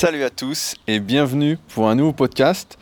[0.00, 2.78] Salut à tous et bienvenue pour un nouveau podcast.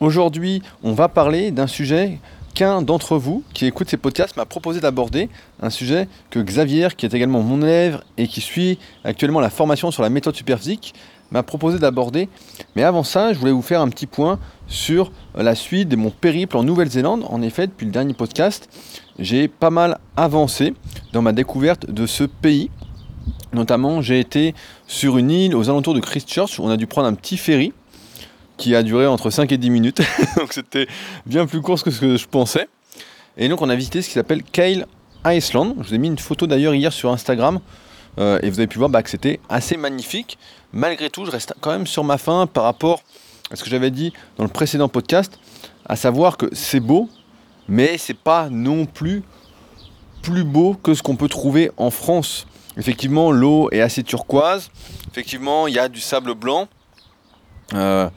[0.00, 2.18] Aujourd'hui, on va parler d'un sujet
[2.54, 5.28] qu'un d'entre vous qui écoute ces podcasts m'a proposé d'aborder,
[5.62, 9.92] un sujet que Xavier, qui est également mon élève et qui suit actuellement la formation
[9.92, 10.92] sur la méthode superphysique,
[11.30, 12.28] m'a proposé d'aborder.
[12.74, 16.10] Mais avant ça, je voulais vous faire un petit point sur la suite de mon
[16.10, 17.26] périple en Nouvelle-Zélande.
[17.28, 18.68] En effet, depuis le dernier podcast,
[19.20, 20.74] j'ai pas mal avancé
[21.12, 22.70] dans ma découverte de ce pays.
[23.52, 24.54] Notamment, j'ai été
[24.86, 27.72] sur une île aux alentours de Christchurch on a dû prendre un petit ferry
[28.56, 30.02] qui a duré entre 5 et 10 minutes.
[30.36, 30.86] donc c'était
[31.26, 32.68] bien plus court que ce que je pensais.
[33.36, 34.86] Et donc on a visité ce qui s'appelle Kale
[35.26, 35.74] Island.
[35.80, 37.60] Je vous ai mis une photo d'ailleurs hier sur Instagram.
[38.18, 40.38] Euh, et vous avez pu voir bah, que c'était assez magnifique.
[40.72, 43.02] Malgré tout, je reste quand même sur ma faim par rapport
[43.50, 45.38] à ce que j'avais dit dans le précédent podcast,
[45.84, 47.08] à savoir que c'est beau,
[47.68, 49.22] mais c'est pas non plus
[50.22, 52.46] plus beau que ce qu'on peut trouver en France.
[52.76, 54.70] Effectivement, l'eau est assez turquoise.
[55.10, 56.68] Effectivement, il y a du sable blanc.
[57.74, 58.08] Euh,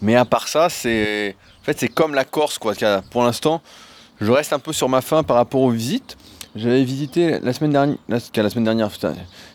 [0.00, 2.74] mais à part ça, c'est en fait comme la Corse quoi.
[3.10, 3.60] Pour l'instant,
[4.20, 6.16] je reste un peu sur ma faim par rapport aux visites.
[6.56, 8.88] J'avais visité la semaine dernière, la semaine dernière,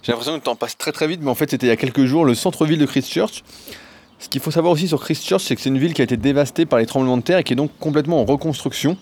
[0.03, 1.73] j'ai l'impression que le temps passe très très vite, mais en fait c'était il y
[1.73, 3.43] a quelques jours, le centre-ville de Christchurch.
[4.19, 6.17] Ce qu'il faut savoir aussi sur Christchurch, c'est que c'est une ville qui a été
[6.17, 8.97] dévastée par les tremblements de terre et qui est donc complètement en reconstruction.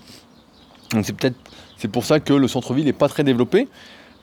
[0.92, 1.38] Donc c'est peut-être
[1.78, 3.68] c'est pour ça que le centre-ville n'est pas très développé.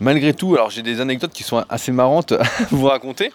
[0.01, 3.33] Malgré tout, alors j'ai des anecdotes qui sont assez marrantes à vous raconter.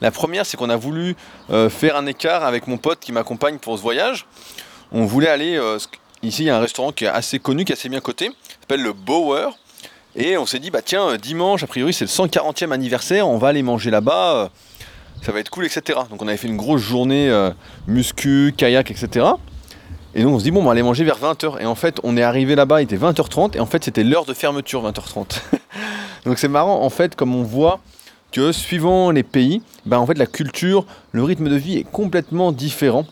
[0.00, 1.16] La première, c'est qu'on a voulu
[1.50, 4.26] euh, faire un écart avec mon pote qui m'accompagne pour ce voyage.
[4.92, 5.56] On voulait aller.
[5.56, 5.78] Euh,
[6.22, 8.30] ici, il y a un restaurant qui est assez connu, qui est assez bien coté,
[8.60, 9.48] s'appelle le Bower.
[10.14, 13.38] Et on s'est dit, bah tiens, euh, dimanche, a priori, c'est le 140e anniversaire, on
[13.38, 14.50] va aller manger là-bas,
[15.22, 15.98] ça va être cool, etc.
[16.10, 17.30] Donc on avait fait une grosse journée
[17.86, 19.26] muscu, kayak, etc.
[20.16, 21.60] Et donc on se dit, bon, on va aller manger vers 20h.
[21.60, 24.24] Et en fait, on est arrivé là-bas, il était 20h30, et en fait, c'était l'heure
[24.24, 25.42] de fermeture, 20h30.
[26.24, 27.80] donc c'est marrant, en fait, comme on voit
[28.32, 32.50] que suivant les pays, ben en fait la culture, le rythme de vie est complètement
[32.50, 33.04] différent.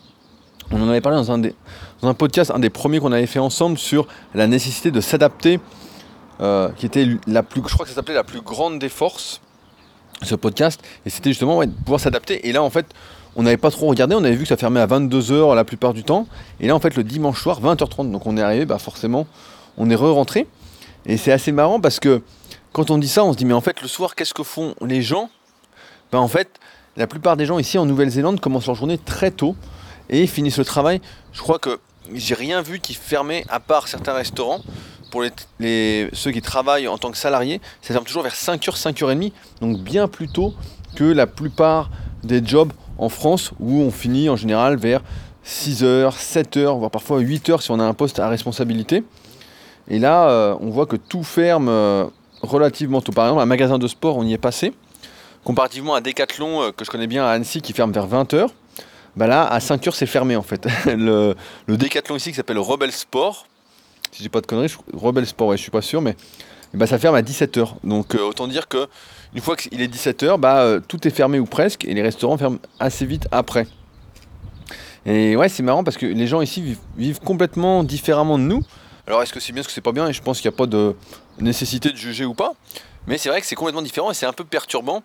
[0.71, 3.39] On en avait parlé dans un, dans un podcast, un des premiers qu'on avait fait
[3.39, 5.59] ensemble sur la nécessité de s'adapter,
[6.41, 9.41] euh, qui était la plus, je crois que ça s'appelait la plus grande des forces,
[10.23, 12.49] ce podcast, et c'était justement de pouvoir s'adapter.
[12.49, 12.87] Et là en fait,
[13.35, 15.93] on n'avait pas trop regardé, on avait vu que ça fermait à 22h la plupart
[15.93, 16.27] du temps,
[16.59, 19.27] et là en fait le dimanche soir, 20h30, donc on est arrivé, bah forcément,
[19.77, 20.47] on est re-rentré.
[21.05, 22.21] Et c'est assez marrant parce que
[22.71, 24.73] quand on dit ça, on se dit mais en fait le soir qu'est-ce que font
[24.81, 25.29] les gens?
[26.11, 26.59] Ben, En fait,
[26.97, 29.55] la plupart des gens ici en Nouvelle-Zélande commencent leur journée très tôt
[30.09, 31.01] et finissent le travail.
[31.33, 31.79] Je crois que
[32.13, 34.61] j'ai rien vu qui fermait à part certains restaurants.
[35.11, 35.23] Pour
[35.59, 39.31] les, ceux qui travaillent en tant que salariés, ça ferme toujours vers 5h, 5h30,
[39.61, 40.53] donc bien plus tôt
[40.95, 41.89] que la plupart
[42.23, 45.01] des jobs en France où on finit en général vers
[45.45, 49.03] 6h, 7h, voire parfois 8h si on a un poste à responsabilité.
[49.87, 52.05] Et là, euh, on voit que tout ferme euh,
[52.41, 53.11] relativement tôt.
[53.11, 54.73] Par exemple, un magasin de sport, on y est passé.
[55.43, 58.47] Comparativement à Decathlon, euh, que je connais bien à Annecy, qui ferme vers 20h,
[59.15, 60.67] bah là, à 5h, c'est fermé en fait.
[60.87, 61.35] le,
[61.67, 63.45] le Decathlon ici qui s'appelle Rebel Sport,
[64.11, 66.15] si j'ai pas de conneries, Rebel Sport, ouais, je suis pas sûr, mais
[66.75, 67.75] bah, ça ferme à 17h.
[67.83, 68.87] Donc euh, autant dire que
[69.35, 72.37] une fois qu'il est 17h, bah, euh, tout est fermé ou presque, et les restaurants
[72.37, 73.67] ferment assez vite après.
[75.05, 78.63] Et ouais, c'est marrant parce que les gens ici vivent complètement différemment de nous.
[79.05, 80.07] Alors est-ce que c'est bien, est-ce que c'est pas bien?
[80.07, 80.95] Et je pense qu'il n'y a pas de
[81.39, 82.53] nécessité de juger ou pas.
[83.07, 85.03] Mais c'est vrai que c'est complètement différent et c'est un peu perturbant.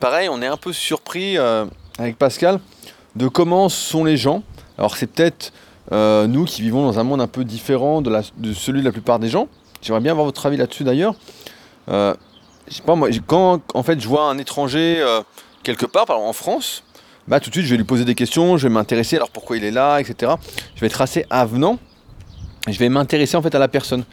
[0.00, 1.66] Pareil, on est un peu surpris euh,
[1.98, 2.60] avec Pascal
[3.16, 4.44] de comment sont les gens.
[4.78, 5.52] Alors c'est peut-être
[5.92, 8.22] euh, nous qui vivons dans un monde un peu différent de,
[8.54, 9.48] celui de la plupart des gens.
[9.82, 11.16] J'aimerais bien avoir votre avis là-dessus d'ailleurs.
[13.26, 15.04] Quand en fait je vois un étranger
[15.62, 16.82] quelque part, par exemple en France,
[17.26, 19.56] bah tout de suite je vais lui poser des questions, je vais m'intéresser alors pourquoi
[19.56, 20.32] il est là, etc.
[20.74, 21.78] Je vais être assez avenant
[22.72, 24.04] je vais m'intéresser en fait à la personne.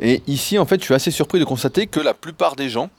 [0.00, 2.90] Et ici, en fait, je suis assez surpris de constater que la plupart des gens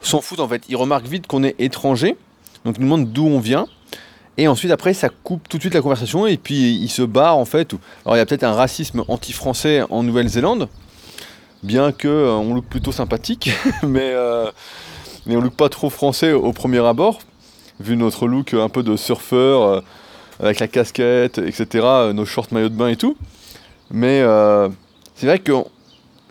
[0.00, 0.62] s'en foutent en fait.
[0.68, 2.16] Ils remarquent vite qu'on est étranger,
[2.64, 3.66] donc ils nous demandent d'où on vient.
[4.38, 7.36] Et ensuite, après, ça coupe tout de suite la conversation et puis ils se barrent
[7.36, 7.74] en fait.
[8.04, 10.68] Alors, il y a peut-être un racisme anti-français en Nouvelle-Zélande,
[11.62, 13.50] bien que euh, on look plutôt sympathique,
[13.82, 14.50] mais, euh,
[15.26, 17.20] mais on look pas trop français au premier abord,
[17.80, 19.80] vu notre look un peu de surfeur, euh,
[20.40, 23.16] avec la casquette, etc., nos shorts maillots de bain et tout.
[23.90, 24.68] Mais euh,
[25.14, 25.52] c'est vrai que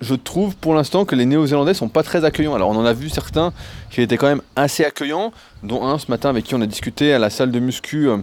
[0.02, 2.56] je trouve pour l'instant que les Néo-Zélandais sont pas très accueillants.
[2.56, 3.54] Alors on en a vu certains
[3.92, 5.34] qui étaient quand même assez accueillants,
[5.64, 8.18] dont un ce matin avec qui on a discuté à la salle de muscu euh,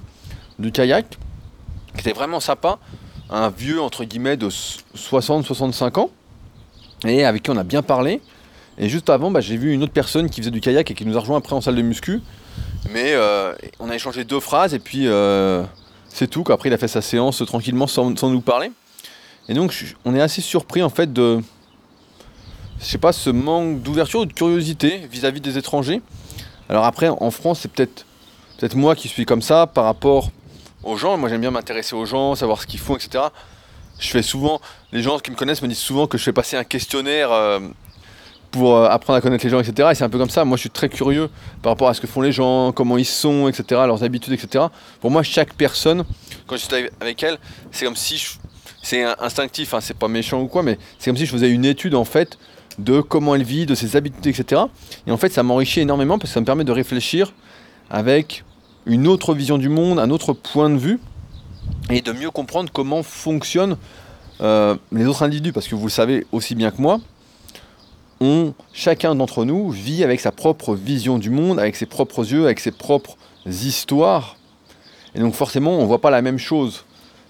[0.58, 1.18] du kayak,
[1.94, 2.78] qui était vraiment sympa,
[3.28, 6.10] un vieux entre guillemets de 60-65 ans,
[7.04, 8.20] et avec qui on a bien parlé.
[8.78, 11.06] Et juste avant, bah, j'ai vu une autre personne qui faisait du kayak et qui
[11.06, 12.20] nous a rejoint après en salle de muscu.
[12.90, 15.08] Mais euh, on a échangé deux phrases et puis
[16.08, 16.44] c'est tout.
[16.50, 18.70] Après, il a fait sa séance tranquillement sans nous parler.
[19.48, 21.40] Et donc, on est assez surpris en fait de,
[22.80, 26.02] je sais pas, ce manque d'ouverture ou de curiosité vis-à-vis des étrangers.
[26.68, 28.06] Alors après, en France, c'est peut-être
[28.58, 30.30] peut-être moi qui suis comme ça par rapport
[30.82, 31.16] aux gens.
[31.16, 33.24] Moi, j'aime bien m'intéresser aux gens, savoir ce qu'ils font, etc.
[33.98, 34.60] Je fais souvent,
[34.92, 37.60] les gens qui me connaissent me disent souvent que je fais passer un questionnaire euh,
[38.50, 39.88] pour euh, apprendre à connaître les gens, etc.
[39.92, 40.44] Et c'est un peu comme ça.
[40.44, 41.30] Moi, je suis très curieux
[41.62, 44.66] par rapport à ce que font les gens, comment ils sont, etc., leurs habitudes, etc.
[45.00, 46.04] Pour moi, chaque personne,
[46.46, 47.38] quand je suis avec elle,
[47.70, 48.32] c'est comme si je...
[48.82, 51.64] c'est instinctif, hein, c'est pas méchant ou quoi, mais c'est comme si je faisais une
[51.64, 52.38] étude en fait
[52.78, 54.62] de comment elle vit, de ses habitudes, etc.
[55.06, 57.32] Et en fait, ça m'enrichit énormément parce que ça me permet de réfléchir
[57.90, 58.44] avec
[58.84, 61.00] une autre vision du monde, un autre point de vue,
[61.90, 63.76] et de mieux comprendre comment fonctionnent
[64.40, 65.52] euh, les autres individus.
[65.52, 67.00] Parce que vous le savez aussi bien que moi,
[68.72, 72.60] chacun d'entre nous vit avec sa propre vision du monde, avec ses propres yeux, avec
[72.60, 73.16] ses propres
[73.46, 74.36] histoires.
[75.14, 76.84] Et donc forcément, on ne voit pas la même chose.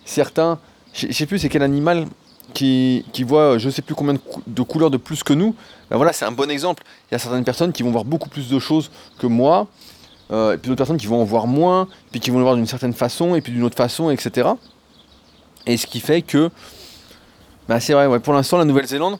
[0.04, 0.58] Certains,
[0.92, 2.06] je ne sais plus c'est quel animal
[2.54, 4.14] qui, voit je ne sais plus combien
[4.46, 5.54] de, couleurs de plus que nous.
[5.90, 6.84] Ben voilà, c'est un bon exemple.
[7.10, 9.68] Il y a certaines personnes qui vont voir beaucoup plus de choses que moi,
[10.30, 12.56] euh, et puis d'autres personnes qui vont en voir moins, puis qui vont le voir
[12.56, 14.50] d'une certaine façon, et puis d'une autre façon, etc.
[15.66, 16.50] Et ce qui fait que,
[17.68, 19.18] ben c'est vrai, ouais, pour l'instant, la Nouvelle-Zélande,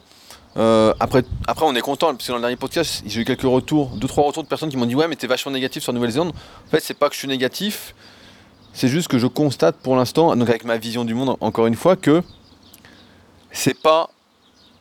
[0.57, 3.43] euh, après, après, on est content, parce que dans le dernier podcast, j'ai eu quelques
[3.43, 5.91] retours, deux, trois retours de personnes qui m'ont dit Ouais, mais t'es vachement négatif sur
[5.91, 6.33] la Nouvelle-Zélande.
[6.67, 7.93] En fait, c'est pas que je suis négatif,
[8.73, 11.75] c'est juste que je constate pour l'instant, donc avec ma vision du monde, encore une
[11.75, 12.23] fois, que
[13.51, 14.09] c'est pas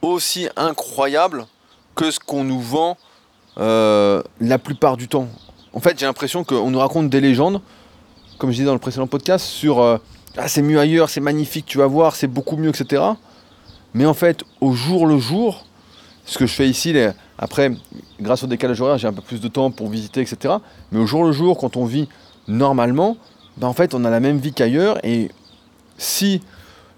[0.02, 1.46] aussi incroyable
[1.94, 2.96] que ce qu'on nous vend
[3.58, 5.28] euh, la plupart du temps.
[5.76, 7.60] En fait, j'ai l'impression qu'on nous raconte des légendes,
[8.38, 9.98] comme je disais dans le précédent podcast, sur euh,
[10.38, 13.02] ah, c'est mieux ailleurs, c'est magnifique, tu vas voir, c'est beaucoup mieux, etc.
[13.92, 15.66] Mais en fait, au jour le jour,
[16.24, 16.96] ce que je fais ici,
[17.38, 17.72] après,
[18.18, 20.54] grâce au décalage horaire, j'ai un peu plus de temps pour visiter, etc.
[20.92, 22.08] Mais au jour le jour, quand on vit
[22.48, 23.18] normalement,
[23.58, 24.98] ben en fait, on a la même vie qu'ailleurs.
[25.04, 25.30] Et
[25.98, 26.40] si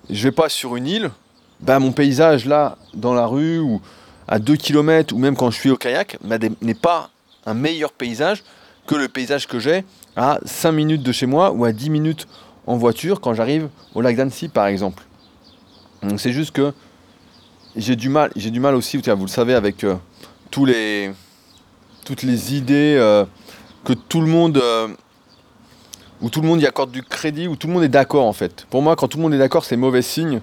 [0.09, 1.11] je vais pas sur une île,
[1.59, 3.81] ben mon paysage là, dans la rue, ou
[4.29, 7.11] à 2 km, ou même quand je suis au kayak, ben, n'est pas
[7.45, 8.45] un meilleur paysage
[8.89, 9.85] que le paysage que j'ai
[10.17, 12.27] à 5 minutes de chez moi ou à 10 minutes
[12.67, 15.05] en voiture quand j'arrive au lac d'Annecy, par exemple.
[16.03, 16.73] Donc c'est juste que
[17.77, 19.95] j'ai du mal, j'ai du mal aussi, vous le savez, avec euh,
[20.51, 21.13] tous les,
[22.05, 23.27] toutes les idées euh,
[23.85, 24.89] que tout le monde, euh,
[26.33, 28.67] tout le monde y accorde du crédit, où tout le monde est d'accord en fait.
[28.71, 30.41] Pour moi, quand tout le monde est d'accord, c'est mauvais signe.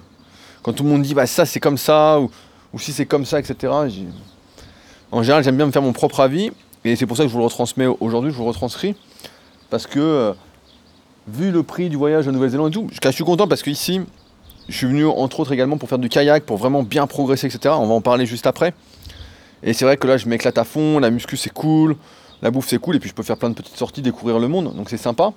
[0.62, 2.30] Quand tout le monde dit bah ça c'est comme ça ou,
[2.72, 3.72] ou si c'est comme ça, etc.
[5.10, 6.52] En général, j'aime bien me faire mon propre avis
[6.92, 8.94] et c'est pour ça que je vous le retransmets aujourd'hui, je vous le retranscris
[9.70, 10.34] parce que
[11.28, 14.00] vu le prix du voyage en Nouvelle-Zélande et tout, je suis content parce qu'ici
[14.68, 17.74] je suis venu entre autres également pour faire du kayak, pour vraiment bien progresser, etc.
[17.78, 18.74] On va en parler juste après.
[19.62, 21.96] Et c'est vrai que là, je m'éclate à fond, la muscu c'est cool,
[22.42, 24.48] la bouffe c'est cool, et puis je peux faire plein de petites sorties, découvrir le
[24.48, 25.32] monde, donc c'est sympa.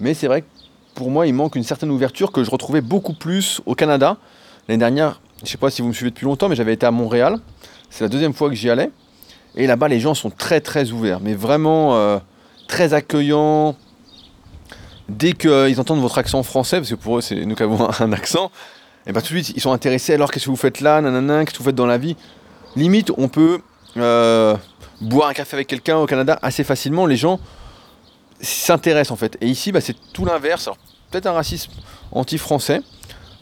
[0.00, 0.46] Mais c'est vrai que
[0.94, 4.16] pour moi, il manque une certaine ouverture que je retrouvais beaucoup plus au Canada.
[4.68, 6.86] L'année dernière, je ne sais pas si vous me suivez depuis longtemps, mais j'avais été
[6.86, 7.38] à Montréal.
[7.90, 8.90] C'est la deuxième fois que j'y allais.
[9.56, 12.18] Et là-bas, les gens sont très très ouverts, mais vraiment euh,
[12.66, 13.76] très accueillants,
[15.08, 18.12] dès qu'ils entendent votre accent français, parce que pour eux, c'est nous qui avons un
[18.12, 18.50] accent,
[19.06, 20.14] et bien tout de suite, ils sont intéressés.
[20.14, 21.00] Alors, qu'est-ce que vous faites là?
[21.00, 22.16] Nanana, qu'est-ce que vous faites dans la vie?
[22.74, 23.60] Limite, on peut
[23.96, 24.56] euh,
[25.00, 27.06] boire un café avec quelqu'un au Canada assez facilement.
[27.06, 27.38] Les gens
[28.40, 29.36] s'intéressent en fait.
[29.40, 30.66] Et ici, bah, c'est tout l'inverse.
[30.66, 30.78] Alors,
[31.10, 31.70] peut-être un racisme
[32.12, 32.80] anti-français.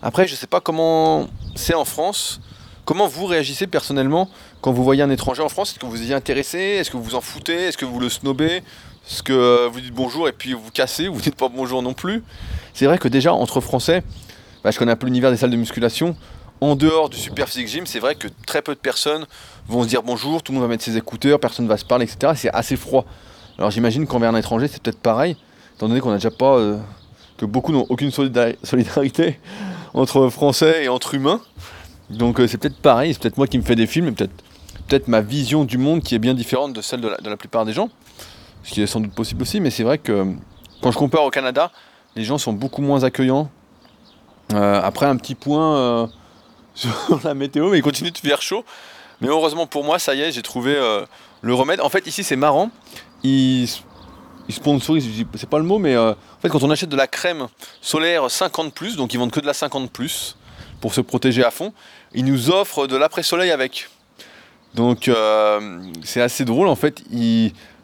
[0.02, 2.40] Après, je ne sais pas comment c'est en France.
[2.84, 4.28] Comment vous réagissez personnellement
[4.60, 5.70] quand vous voyez un étranger en France?
[5.70, 7.68] Est-ce que vous y intéressé Est-ce que vous vous en foutez?
[7.68, 8.62] Est-ce que vous le snobez?
[9.06, 11.94] Parce que euh, vous dites bonjour et puis vous cassez, vous dites pas bonjour non
[11.94, 12.24] plus?
[12.74, 14.02] C'est vrai que déjà, entre Français,
[14.64, 16.16] bah, je connais un peu l'univers des salles de musculation.
[16.60, 19.26] En dehors du Super Physique Gym, c'est vrai que très peu de personnes
[19.68, 21.84] vont se dire bonjour, tout le monde va mettre ses écouteurs, personne ne va se
[21.84, 22.32] parler, etc.
[22.36, 23.04] C'est assez froid.
[23.58, 25.36] Alors j'imagine qu'envers un étranger, c'est peut-être pareil,
[25.76, 26.56] étant donné qu'on n'a déjà pas.
[26.56, 26.78] Euh,
[27.38, 28.10] que beaucoup n'ont aucune
[28.62, 29.40] solidarité
[29.94, 31.40] entre Français et entre humains.
[32.12, 34.32] Donc euh, c'est peut-être pareil, c'est peut-être moi qui me fais des films, peut-être
[34.88, 37.72] peut-être ma vision du monde qui est bien différente de celle de la plupart des
[37.72, 37.88] gens
[38.64, 40.34] ce qui est sans doute possible aussi, mais c'est vrai que
[40.80, 41.70] quand je compare au Canada,
[42.16, 43.50] les gens sont beaucoup moins accueillants.
[44.52, 46.06] Euh, après, un petit point euh,
[46.74, 48.64] sur la météo, mais il continue de faire chaud.
[49.20, 50.76] Mais heureusement pour moi, ça y est, j'ai trouvé
[51.42, 51.80] le remède.
[51.80, 52.70] En fait, ici, c'est marrant.
[53.22, 53.68] Ils,
[54.48, 57.46] ils sponsorisent, c'est pas le mot, mais en fait, quand on achète de la crème
[57.80, 59.90] solaire 50, donc ils vendent que de la 50,
[60.82, 61.72] pour se protéger à fond,
[62.12, 63.88] ils nous offrent de l'après-soleil avec.
[64.74, 65.10] Donc,
[66.02, 67.02] c'est assez drôle, en fait.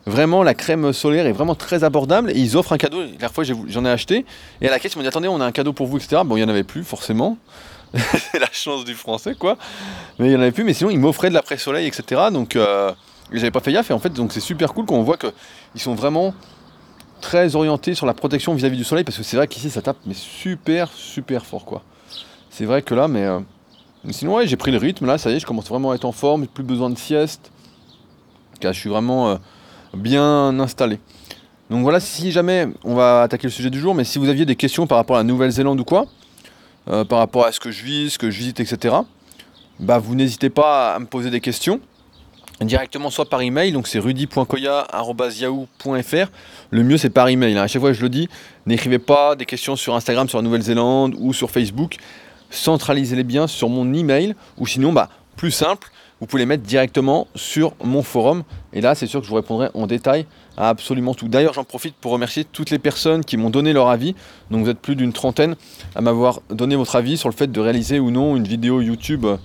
[0.08, 3.00] Vraiment, la crème solaire est vraiment très abordable et ils offrent un cadeau.
[3.00, 4.24] La dernière fois, j'en ai, acheté
[4.62, 6.22] et à la caisse, ils m'ont dit Attendez, on a un cadeau pour vous, etc.
[6.24, 7.36] Bon, il n'y en avait plus, forcément.
[7.94, 9.58] c'est la chance du français, quoi.
[10.18, 12.22] Mais il n'y en avait plus, mais sinon, ils m'offraient de l'après-soleil, etc.
[12.32, 12.90] Donc, euh,
[13.32, 15.80] j'avais pas fait gaffe et en fait, donc c'est super cool quand on voit qu'ils
[15.80, 16.34] sont vraiment
[17.20, 19.98] très orientés sur la protection vis-à-vis du soleil parce que c'est vrai qu'ici, ça tape,
[20.06, 21.82] mais super, super fort, quoi.
[22.58, 23.22] C'est vrai que là, mais.
[23.22, 23.38] Euh,
[24.10, 26.04] sinon, ouais, j'ai pris le rythme, là, ça y est, je commence vraiment à être
[26.04, 27.52] en forme, plus besoin de sieste.
[28.60, 29.30] je suis vraiment.
[29.30, 29.36] Euh,
[29.94, 30.98] bien installé.
[31.70, 34.44] Donc voilà, si jamais on va attaquer le sujet du jour, mais si vous aviez
[34.44, 36.06] des questions par rapport à la Nouvelle-Zélande ou quoi,
[36.88, 38.96] euh, par rapport à ce que je vis, ce que je visite, etc.,
[39.78, 41.78] bah vous n'hésitez pas à me poser des questions
[42.60, 46.30] directement soit par email, donc c'est rudy.koya.yahoo.fr.
[46.70, 47.56] Le mieux c'est par email.
[47.56, 47.62] Hein.
[47.62, 48.28] À chaque fois je le dis,
[48.66, 51.98] n'écrivez pas des questions sur Instagram, sur la Nouvelle-Zélande ou sur Facebook.
[52.50, 55.90] Centralisez-les bien sur mon email ou sinon, bah, plus simple,
[56.20, 58.42] vous pouvez les mettre directement sur mon forum.
[58.72, 60.26] Et là, c'est sûr que je vous répondrai en détail
[60.56, 61.28] à absolument tout.
[61.28, 64.14] D'ailleurs, j'en profite pour remercier toutes les personnes qui m'ont donné leur avis.
[64.50, 65.56] Donc, vous êtes plus d'une trentaine
[65.94, 69.24] à m'avoir donné votre avis sur le fait de réaliser ou non une vidéo YouTube
[69.24, 69.36] euh,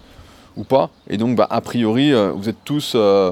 [0.55, 0.89] ou pas.
[1.09, 3.31] Et donc, bah, a priori, euh, vous êtes tous euh,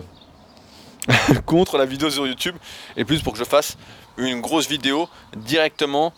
[1.48, 2.56] contre la vidéo sur YouTube.
[2.96, 3.78] Et plus pour que je fasse
[4.18, 6.14] une grosse vidéo directement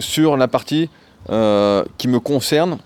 [0.00, 0.88] sur la partie
[1.26, 2.78] qui me concerne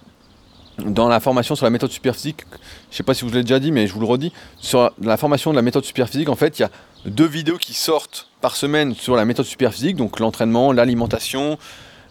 [0.79, 3.61] dans la formation sur la méthode superphysique, je ne sais pas si vous l'avez déjà
[3.61, 6.59] dit, mais je vous le redis, sur la formation de la méthode superphysique, en fait,
[6.59, 6.71] il y a
[7.07, 11.59] deux vidéos qui sortent par semaine sur la méthode superphysique, donc l'entraînement, l'alimentation,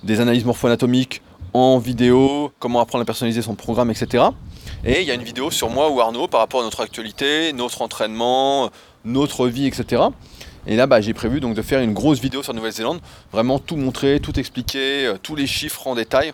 [0.03, 1.21] des analyses morpho-anatomiques
[1.53, 4.23] en vidéo, comment apprendre à personnaliser son programme, etc.
[4.85, 7.53] Et il y a une vidéo sur moi ou Arnaud par rapport à notre actualité,
[7.53, 8.69] notre entraînement,
[9.05, 10.03] notre vie, etc.
[10.65, 13.01] Et là, bah, j'ai prévu donc de faire une grosse vidéo sur Nouvelle-Zélande,
[13.31, 16.33] vraiment tout montrer, tout expliquer, euh, tous les chiffres en détail,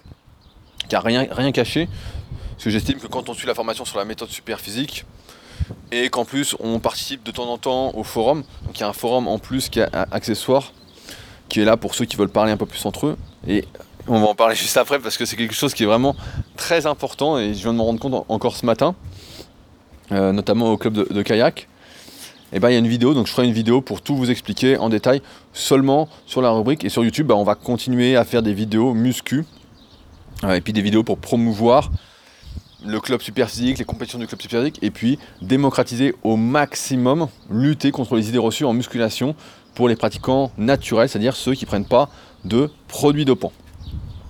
[0.88, 1.88] car rien, rien caché.
[2.52, 5.06] Parce que j'estime que quand on suit la formation sur la méthode super physique,
[5.92, 8.90] et qu'en plus on participe de temps en temps au forum, donc il y a
[8.90, 10.74] un forum en plus qui est accessoire,
[11.48, 13.18] qui est là pour ceux qui veulent parler un peu plus entre eux.
[13.48, 13.66] Et
[14.08, 16.16] on va en parler juste après parce que c'est quelque chose qui est vraiment
[16.58, 18.94] très important et je viens de m'en rendre compte encore ce matin,
[20.12, 21.69] euh, notamment au club de, kayak.
[22.52, 24.32] Et ben il y a une vidéo, donc je ferai une vidéo pour tout vous
[24.32, 25.22] expliquer en détail
[25.54, 26.84] seulement sur la rubrique.
[26.84, 29.46] Et sur YouTube, bah, on va continuer à faire des vidéos muscu.
[30.44, 31.92] Euh, et puis des vidéos pour promouvoir
[32.86, 37.28] le club super physique, les compétitions du club super physique, et puis démocratiser au maximum,
[37.52, 39.36] lutter contre les idées reçues en musculation
[39.76, 42.10] pour les pratiquants naturels, c'est-à-dire ceux qui ne prennent pas
[42.46, 43.52] de produits dopants.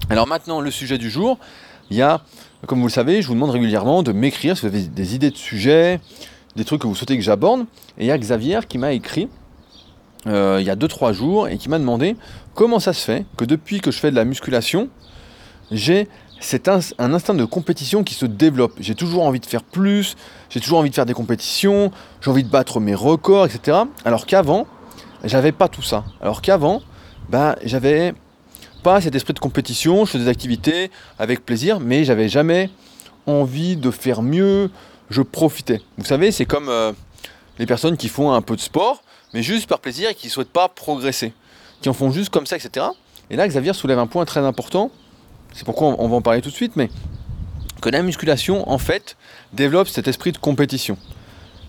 [0.10, 1.38] Alors maintenant, le sujet du jour,
[1.92, 2.22] il y a,
[2.66, 5.30] comme vous le savez, je vous demande régulièrement de m'écrire si vous avez des idées
[5.30, 6.00] de sujets,
[6.56, 7.62] des trucs que vous souhaitez que j'aborde,
[7.98, 9.30] et il y a Xavier qui m'a écrit
[10.28, 12.18] euh, il y a 2-3 jours et qui m'a demandé
[12.54, 14.90] comment ça se fait que depuis que je fais de la musculation,
[15.72, 16.08] j'ai
[16.42, 18.74] c'est un, instinct de compétition qui se développe.
[18.80, 20.16] J'ai toujours envie de faire plus,
[20.50, 21.92] j'ai toujours envie de faire des compétitions,
[22.22, 23.80] j'ai envie de battre mes records, etc.
[24.06, 24.66] Alors qu'avant,
[25.26, 26.06] j'avais pas tout ça.
[26.22, 26.82] Alors qu'avant,
[27.30, 28.14] bah, j'avais
[28.84, 32.70] pas cet esprit de compétition, je faisais des activités avec plaisir, mais j'avais jamais
[33.26, 34.72] envie de faire mieux,
[35.10, 35.82] je profitais.
[35.98, 36.92] Vous savez, c'est comme euh,
[37.58, 40.32] les personnes qui font un peu de sport, mais juste par plaisir et qui ne
[40.32, 41.34] souhaitent pas progresser,
[41.82, 42.86] qui en font juste comme ça, etc.
[43.30, 44.92] Et là, Xavier soulève un point très important
[45.54, 46.90] c'est pourquoi on va en parler tout de suite, mais
[47.82, 49.18] que la musculation, en fait,
[49.54, 50.98] développe cet esprit de compétition.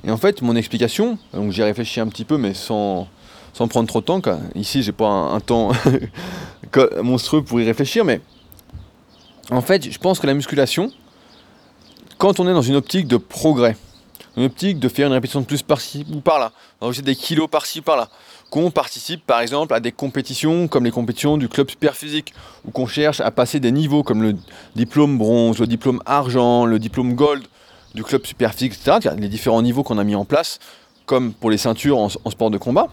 [0.05, 3.09] Et en fait, mon explication, donc j'ai réfléchi un petit peu, mais sans,
[3.53, 5.73] sans prendre trop de temps, car ici j'ai pas un, temps
[7.03, 8.21] monstrueux pour y réfléchir, mais
[9.51, 10.93] en fait, je pense que la musculation,
[12.21, 13.79] quand on est dans une optique de progrès,
[14.37, 17.81] une optique de faire une répétition de plus par-ci ou par-là, aussi des kilos par-ci
[17.81, 18.11] par-là,
[18.51, 22.35] qu'on participe par exemple à des compétitions comme les compétitions du club super physique,
[22.67, 24.37] ou qu'on cherche à passer des niveaux comme le
[24.77, 27.43] diplôme bronze, le diplôme argent, le diplôme gold
[27.95, 30.59] du club super physique, etc., les différents niveaux qu'on a mis en place,
[31.07, 32.89] comme pour les ceintures en, sport de combat,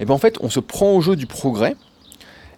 [0.00, 1.76] et bien en fait on se prend au jeu du progrès,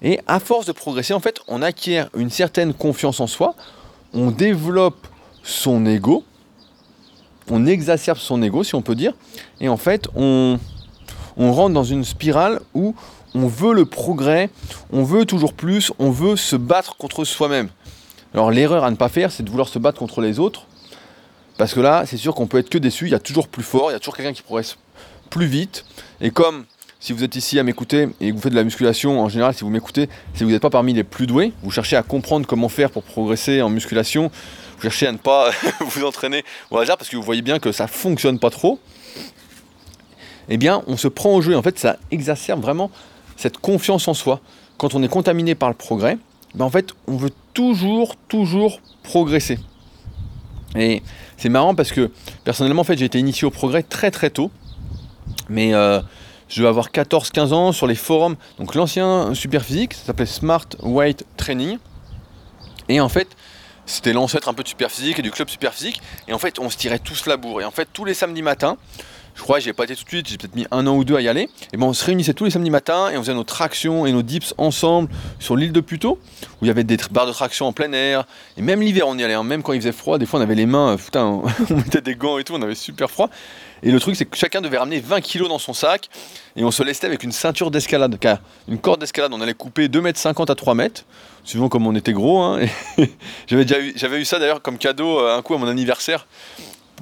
[0.01, 3.55] et à force de progresser, en fait, on acquiert une certaine confiance en soi,
[4.15, 5.07] on développe
[5.45, 6.25] son ego,
[7.51, 9.13] on exacerbe son ego, si on peut dire,
[9.61, 10.59] et en fait, on,
[11.37, 12.95] on rentre dans une spirale où
[13.35, 14.51] on veut le progrès,
[14.91, 17.69] on veut toujours plus, on veut se battre contre soi-même.
[18.33, 20.67] Alors l'erreur à ne pas faire, c'est de vouloir se battre contre les autres,
[21.59, 23.63] parce que là, c'est sûr qu'on peut être que déçu, il y a toujours plus
[23.63, 24.77] fort, il y a toujours quelqu'un qui progresse
[25.31, 25.85] plus vite,
[26.21, 26.65] et comme
[27.01, 29.53] si vous êtes ici à m'écouter et que vous faites de la musculation, en général,
[29.53, 32.47] si vous m'écoutez, si vous n'êtes pas parmi les plus doués, vous cherchez à comprendre
[32.47, 34.31] comment faire pour progresser en musculation,
[34.77, 35.51] vous cherchez à ne pas
[35.81, 38.79] vous entraîner au hasard parce que vous voyez bien que ça fonctionne pas trop,
[40.49, 41.57] eh bien, on se prend au jeu.
[41.57, 42.91] En fait, ça exacerbe vraiment
[43.37, 44.41] cette confiance en soi.
[44.77, 46.19] Quand on est contaminé par le progrès,
[46.55, 49.59] ben en fait, on veut toujours, toujours progresser.
[50.77, 51.03] Et
[51.37, 52.11] c'est marrant parce que
[52.45, 54.51] personnellement, en fait, j'ai été initié au progrès très très tôt.
[55.49, 56.01] Mais euh,
[56.49, 58.37] je vais avoir 14-15 ans sur les forums.
[58.59, 61.79] Donc l'ancien super physique, ça s'appelait Smart Weight Training.
[62.89, 63.29] Et en fait,
[63.87, 66.01] c'était l'ancêtre un peu de super physique et du club super physique.
[66.29, 67.63] Et en fait, on se tirait tous la bourre.
[67.63, 68.77] Et en fait, tous les samedis matins,
[69.35, 71.17] je crois j'ai pas été tout de suite, j'ai peut-être mis un an ou deux
[71.17, 71.49] à y aller.
[71.73, 74.13] Et ben on se réunissait tous les samedis matins et on faisait nos tractions et
[74.13, 75.09] nos dips ensemble
[75.41, 76.19] sur l'île de Puteaux,
[76.61, 78.25] où il y avait des barres de traction en plein air.
[78.57, 79.43] Et même l'hiver on y allait, hein.
[79.43, 82.01] même quand il faisait froid, des fois on avait les mains, euh, putain, on mettait
[82.01, 83.29] des gants et tout, on avait super froid.
[83.83, 86.09] Et le truc c'est que chacun devait ramener 20 kilos dans son sac
[86.57, 88.17] et on se laissait avec une ceinture d'escalade,
[88.69, 91.05] une corde d'escalade, on allait couper 2,50 m à 3 mètres,
[91.45, 92.41] suivant comme on était gros.
[92.41, 92.61] Hein.
[93.47, 96.27] j'avais déjà eu, ça d'ailleurs comme cadeau euh, un coup à mon anniversaire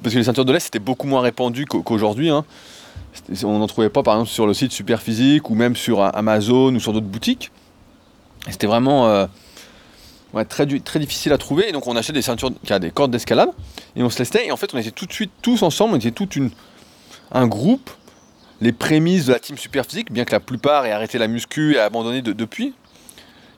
[0.01, 2.29] parce que les ceintures de lait c'était beaucoup moins répandu qu'aujourd'hui.
[2.29, 2.45] Hein.
[3.43, 6.79] On n'en trouvait pas par exemple sur le site Superphysique ou même sur Amazon ou
[6.79, 7.51] sur d'autres boutiques.
[8.49, 9.25] C'était vraiment euh,
[10.43, 11.69] très, difficile à trouver.
[11.69, 13.49] Et donc on achetait des ceintures, des cordes d'escalade
[13.95, 14.47] et on se laissait.
[14.47, 16.27] Et en fait on était tout de suite tous ensemble, on était tout
[17.31, 17.89] un groupe.
[18.61, 21.79] Les prémices de la team Superphysique, bien que la plupart aient arrêté la muscu et
[21.79, 22.73] abandonné depuis,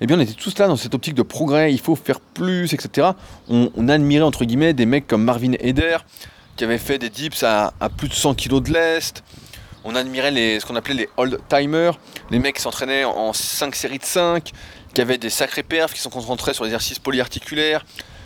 [0.01, 2.73] eh bien on était tous là dans cette optique de progrès, il faut faire plus,
[2.73, 3.09] etc.
[3.47, 5.97] On, admirait entre guillemets des mecs comme Marvin Eder,
[6.57, 9.23] qui avait fait des dips à, plus de 100 kg de lest.
[9.83, 11.99] On admirait ce qu'on appelait les old timers,
[12.31, 14.51] les mecs qui s'entraînaient en 5 séries de 5,
[14.93, 17.85] qui avaient des sacrés perfs, qui sont concentrés sur l'exercice polyarticulaire,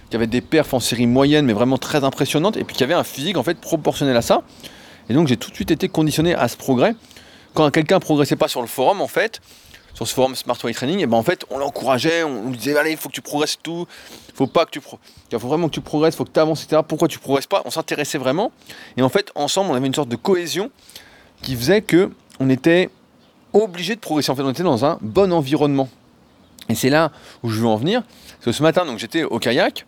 [0.10, 2.94] qui avaient des perfs en série moyenne mais vraiment très impressionnantes, et puis qui avaient
[2.94, 4.42] un physique en fait proportionnel à ça.
[5.10, 6.96] Et donc j'ai tout de suite été conditionné à ce progrès.
[7.54, 9.42] Quand quelqu'un progressait pas sur le forum, en fait,
[10.00, 12.78] sur ce forum Smart Way Training, et ben en fait, on l'encourageait, on lui disait
[12.78, 13.86] allez, il faut que tu progresses tout,
[14.34, 14.98] faut pas que tu pro...
[15.30, 16.84] faut vraiment que tu progresses, faut que tu avances, etc.
[16.88, 17.62] Pourquoi tu progresses pas?
[17.66, 18.54] On s'intéressait vraiment,
[18.96, 20.72] et en fait, ensemble, on avait une sorte de cohésion
[21.42, 22.90] qui faisait que on était
[23.52, 24.32] obligé de progresser.
[24.32, 25.90] En fait, on était dans un bon environnement.
[26.70, 27.12] Et c'est là
[27.44, 28.04] où je veux en venir.
[28.40, 29.86] Ce matin, donc j'étais au kayak.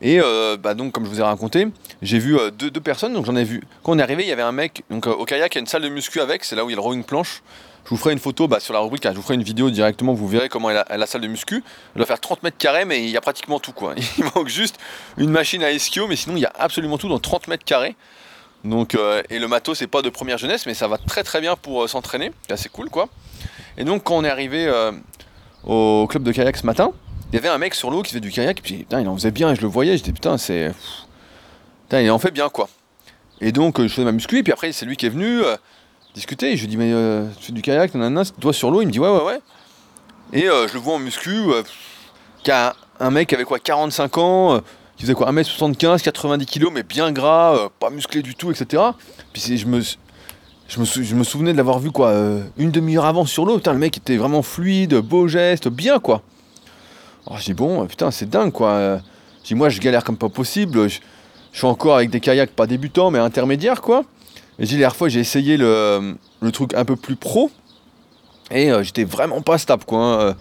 [0.00, 1.68] Et euh, bah donc, comme je vous ai raconté,
[2.00, 3.12] j'ai vu euh, deux, personnes.
[3.12, 3.62] Donc j'en ai vu.
[3.82, 4.82] Quand on est arrivé, il y avait un mec.
[4.88, 6.42] Donc euh, au kayak, il y a une salle de muscu avec.
[6.44, 7.42] C'est là où il y a le rowing planche.
[7.84, 9.10] Je vous ferai une photo bah, sur la rubrique, hein.
[9.12, 11.64] je vous ferai une vidéo directement, vous verrez comment est la, salle de muscu.
[11.94, 13.72] Elle doit faire 30 mètres carrés, mais il y a pratiquement tout.
[13.72, 13.94] Quoi.
[14.18, 14.78] Il manque juste
[15.16, 17.96] une machine à ischio, mais sinon il y a absolument tout dans 30 mètres carrés.
[18.64, 21.40] Donc, euh, et le matos, c'est pas de première jeunesse, mais ça va très très
[21.40, 22.30] bien pour euh, s'entraîner.
[22.46, 23.08] C'est assez cool quoi.
[23.76, 24.92] Et donc, quand on est arrivé euh,
[25.64, 26.92] au club de kayak ce matin,
[27.32, 29.08] il y avait un mec sur l'eau qui faisait du kayak, et puis putain, il
[29.08, 30.72] en faisait bien, et je le voyais, j'étais putain, c'est.
[31.84, 32.68] Putain, il en fait bien quoi.
[33.40, 35.40] Et donc, je faisais ma muscu, et puis après, c'est lui qui est venu
[36.14, 36.56] discuter.
[36.56, 38.92] je lui dis, mais euh, tu fais du kayak, nanana, toi sur l'eau Il me
[38.92, 39.40] dit, ouais, ouais, ouais.
[40.32, 41.62] Et euh, je le vois en muscu, euh,
[42.42, 44.60] qui a un mec avec quoi 45 ans,
[44.96, 48.82] qui faisait quoi 1m75, 90 kg, mais bien gras, pas musclé du tout, etc.
[49.32, 52.14] Puis je me, je me, je me souvenais de l'avoir vu quoi
[52.56, 53.56] une demi-heure avant sur l'eau.
[53.56, 56.22] Putain, le mec était vraiment fluide, beau geste, bien quoi.
[57.26, 58.98] Alors je dis, bon, putain, c'est dingue quoi.
[59.42, 60.88] Je dis, moi, je galère comme pas possible.
[60.88, 61.00] Je,
[61.52, 64.04] je suis encore avec des kayaks pas débutants, mais intermédiaires quoi.
[64.58, 66.14] J'ai la dernière fois, j'ai essayé le,
[66.52, 67.50] truc un peu plus pro.
[68.50, 69.98] Et euh, j'étais vraiment pas stable, quoi.
[69.98, 70.20] Hein.
[70.20, 70.34] Euh,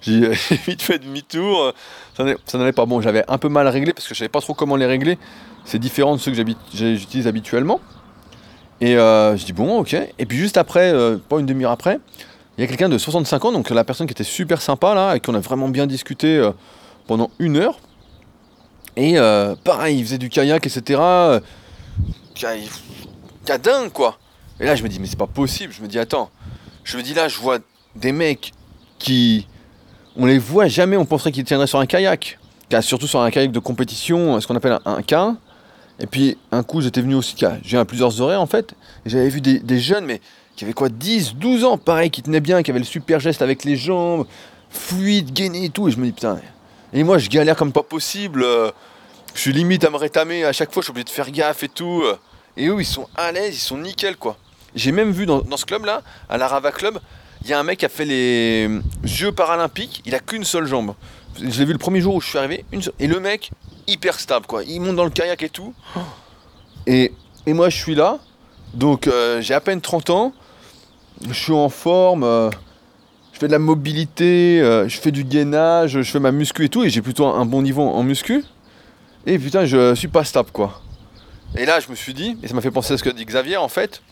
[0.00, 0.30] j'ai
[0.66, 1.72] vite fait demi-tour.
[2.18, 3.00] Euh, ça n'allait pas bon.
[3.00, 5.18] J'avais un peu mal réglé parce que je savais pas trop comment les régler.
[5.64, 6.36] C'est différent de ceux que
[6.72, 7.80] j'utilise habituellement.
[8.80, 9.96] Et je dis bon, ok.
[10.18, 10.92] Et puis juste après,
[11.28, 11.98] pas une demi-heure après,
[12.56, 15.16] il y a quelqu'un de 65 ans, donc la personne qui était super sympa là,
[15.16, 16.48] et qu'on a vraiment bien discuté
[17.08, 17.80] pendant une heure.
[18.96, 19.16] Et
[19.64, 21.40] pareil, il faisait du kayak, etc
[23.58, 24.18] dingue quoi.
[24.60, 26.30] Et là je me dis mais c'est pas possible, je me dis attends,
[26.84, 27.58] je me dis là je vois
[27.94, 28.52] des mecs
[28.98, 29.46] qui
[30.16, 32.38] on les voit jamais, on penserait qu'ils tiendraient sur un kayak,
[32.80, 35.36] surtout sur un kayak de compétition, ce qu'on appelle un, un
[36.00, 39.40] Et puis un coup j'étais venu aussi, j'ai plusieurs horaires en fait, et j'avais vu
[39.40, 40.20] des, jeunes mais
[40.56, 43.42] qui avaient quoi 10, 12 ans, pareil, qui tenaient bien, qui avaient le super geste
[43.42, 44.26] avec les jambes,
[44.70, 46.38] fluide, gainé et tout, et je me dis putain,
[46.92, 48.70] et moi je galère comme pas possible, euh,
[49.34, 51.62] je suis limite à me rétamer, à chaque fois je suis obligé de faire gaffe
[51.62, 52.02] et tout.
[52.56, 54.36] Et eux, ils sont à l'aise, ils sont nickel, quoi.
[54.74, 56.98] J'ai même vu dans, ce club-là, à la Rava Club,
[57.42, 58.68] il y a un mec qui a fait les
[59.04, 60.94] Jeux paralympiques, il a qu'une seule jambe.
[61.38, 63.50] Je l'ai vu le premier jour où je suis arrivé, une et le mec,
[63.86, 64.64] hyper stable, quoi.
[64.64, 65.74] Il monte dans le kayak et tout.
[66.86, 67.12] Et,
[67.46, 68.18] moi, je suis là,
[68.74, 70.32] donc euh, j'ai à peine 30 ans,
[71.26, 72.50] je suis en forme, euh,
[73.32, 76.68] je fais de la mobilité, euh, je fais du gainage, je fais ma muscu et
[76.68, 78.44] tout, et j'ai plutôt un bon niveau en muscu.
[79.26, 80.82] Et putain, je suis pas stable, quoi.
[81.56, 83.24] Et là, je me suis dit, et ça m'a fait penser à ce que dit
[83.24, 84.02] Xavier, en fait,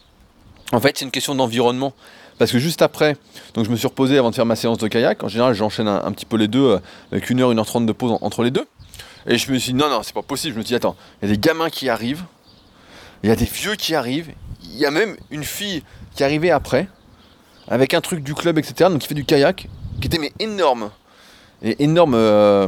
[0.73, 1.93] en fait, c'est une question d'environnement.
[2.39, 3.17] Parce que juste après,
[3.55, 5.23] donc je me suis reposé avant de faire ma séance de kayak.
[5.23, 6.79] En général, j'enchaîne un, petit peu les deux, euh,
[7.13, 8.67] avec une heure, une heure trente de pause entre les deux.
[9.27, 10.55] Et je me suis dit, non, non, c'est pas possible.
[10.55, 12.25] Je me suis dit, attends, il y a des gamins qui arrivent,
[13.23, 14.33] il y a des vieux qui arrivent,
[14.65, 15.85] il y a même une fille
[16.17, 16.89] qui arrivée après,
[17.69, 19.69] avec un truc du club, etc., donc qui fait du kayak,
[20.01, 20.91] qui était mais énorme.
[21.63, 22.67] Et énorme, euh,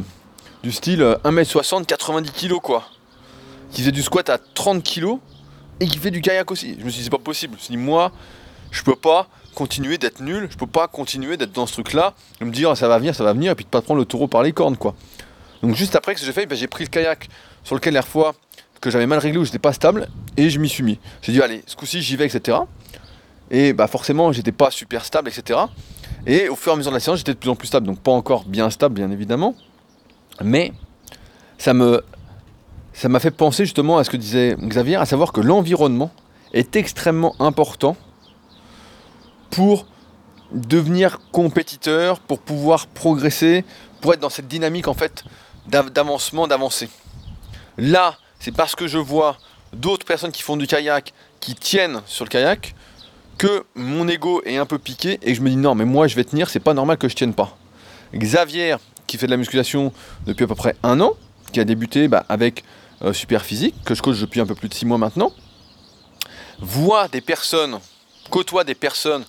[0.62, 2.88] du style 1m60, euh, 90 kg, quoi
[3.70, 5.18] qui faisait du squat à 30 kg
[5.80, 6.76] et qui fait du kayak aussi.
[6.78, 7.54] Je me suis dit, c'est pas possible.
[7.54, 8.12] Je me suis dit, moi,
[8.70, 12.44] je peux pas continuer d'être nul, je peux pas continuer d'être dans ce truc-là, de
[12.44, 14.28] me dire, ça va venir, ça va venir, et puis de pas prendre le taureau
[14.28, 14.94] par les cornes, quoi.
[15.62, 17.28] Donc, juste après, que j'ai fait, ben, j'ai pris le kayak
[17.64, 18.34] sur lequel, la fois,
[18.80, 20.98] que j'avais mal réglé ou j'étais pas stable et je m'y suis mis.
[21.22, 22.58] J'ai dit allez, ce coup-ci j'y vais, etc.
[23.50, 25.60] Et bah forcément j'étais pas super stable, etc.
[26.26, 27.86] Et au fur et à mesure de la séance, j'étais de plus en plus stable,
[27.86, 29.54] donc pas encore bien stable bien évidemment,
[30.42, 30.72] mais
[31.58, 32.02] ça me
[32.96, 36.10] ça m'a fait penser justement à ce que disait Xavier, à savoir que l'environnement
[36.54, 37.94] est extrêmement important
[39.50, 39.86] pour
[40.50, 43.66] devenir compétiteur, pour pouvoir progresser,
[44.00, 45.24] pour être dans cette dynamique en fait
[45.68, 46.88] d'avancement, d'avancer.
[47.76, 49.36] Là, c'est parce que je vois
[49.74, 52.74] d'autres personnes qui font du kayak, qui tiennent sur le kayak,
[53.36, 56.06] que mon ego est un peu piqué et que je me dis non, mais moi
[56.06, 57.58] je vais tenir, c'est pas normal que je tienne pas.
[58.14, 59.92] Xavier, qui fait de la musculation
[60.26, 61.12] depuis à peu près un an,
[61.52, 62.64] qui a débuté bah, avec
[63.02, 65.32] euh, Super Physique, que je coach depuis un peu plus de six mois maintenant,
[66.58, 67.78] voit des personnes,
[68.30, 69.24] côtoie des personnes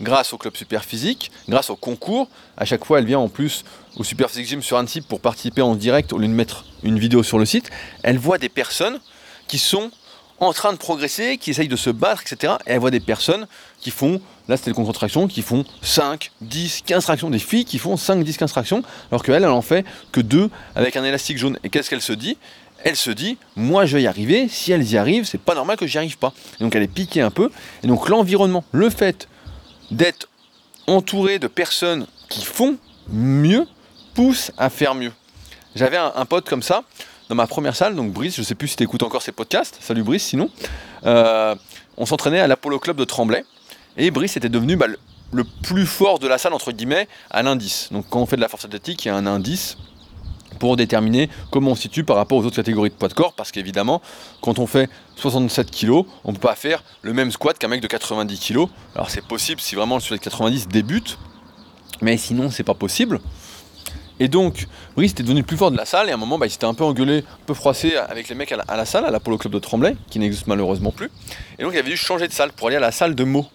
[0.00, 2.28] grâce au club Super Physique, grâce au concours.
[2.56, 3.64] À chaque fois, elle vient en plus
[3.96, 6.98] au Super Physique Gym sur Annecy pour participer en direct au lieu de mettre une
[6.98, 7.70] vidéo sur le site.
[8.02, 9.00] Elle voit des personnes
[9.48, 9.90] qui sont
[10.40, 12.54] en train de progresser, qui essayent de se battre, etc.
[12.66, 13.46] Et elle voit des personnes
[13.80, 17.78] qui font, là c'était le contraction, qui font 5, 10, 15 tractions, des filles qui
[17.78, 21.38] font 5, 10, 15 tractions, alors qu'elle, elle en fait que 2 avec un élastique
[21.38, 21.58] jaune.
[21.64, 22.36] Et qu'est-ce qu'elle se dit?
[22.84, 25.76] Elle se dit, moi je vais y arriver, si elles y arrivent, c'est pas normal
[25.76, 26.32] que j'y arrive pas.
[26.60, 27.50] Donc elle est piquée un peu.
[27.82, 29.28] Et donc l'environnement, le fait
[29.90, 30.28] d'être
[30.86, 32.76] entouré de personnes qui font
[33.08, 33.66] mieux
[34.14, 35.12] pousse à faire mieux.
[35.74, 36.82] J'avais un, pote comme ça
[37.28, 39.78] dans ma première salle, donc Brice, je sais plus si tu écoutes encore ses podcasts,
[39.80, 40.50] salut Brice sinon.
[41.04, 41.54] Euh,
[41.96, 43.44] on s'entraînait à l'Apollo Club de Tremblay
[43.96, 44.86] et Brice était devenu bah,
[45.32, 47.88] le, plus fort de la salle entre guillemets à l'indice.
[47.92, 49.76] Donc quand on fait de la force athlétique, il y a un indice
[50.58, 53.32] pour déterminer comment on se situe par rapport aux autres catégories de poids de corps,
[53.32, 54.02] parce qu'évidemment,
[54.40, 55.90] quand on fait 67 kg,
[56.24, 58.66] on ne peut pas faire le même squat qu'un mec de 90 kg.
[58.94, 61.18] Alors c'est possible si vraiment le sujet de 90 débute,
[62.02, 63.20] mais sinon c'est pas possible.
[64.20, 64.66] Et donc,
[64.96, 66.50] Brice était devenu le plus fort de la salle, et à un moment, bah, il
[66.50, 69.52] s'était un peu engueulé, un peu froissé avec les mecs à la, salle, à Club
[69.52, 71.08] de Tremblay, qui n'existe malheureusement plus.
[71.58, 73.46] Et donc, il avait dû changer de salle pour aller à la salle de Meaux.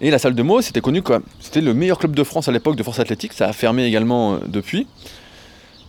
[0.00, 2.52] Et la salle de Meaux, c'était connu comme c'était le meilleur club de France à
[2.52, 4.86] l'époque de force athlétique, ça a fermé également euh, depuis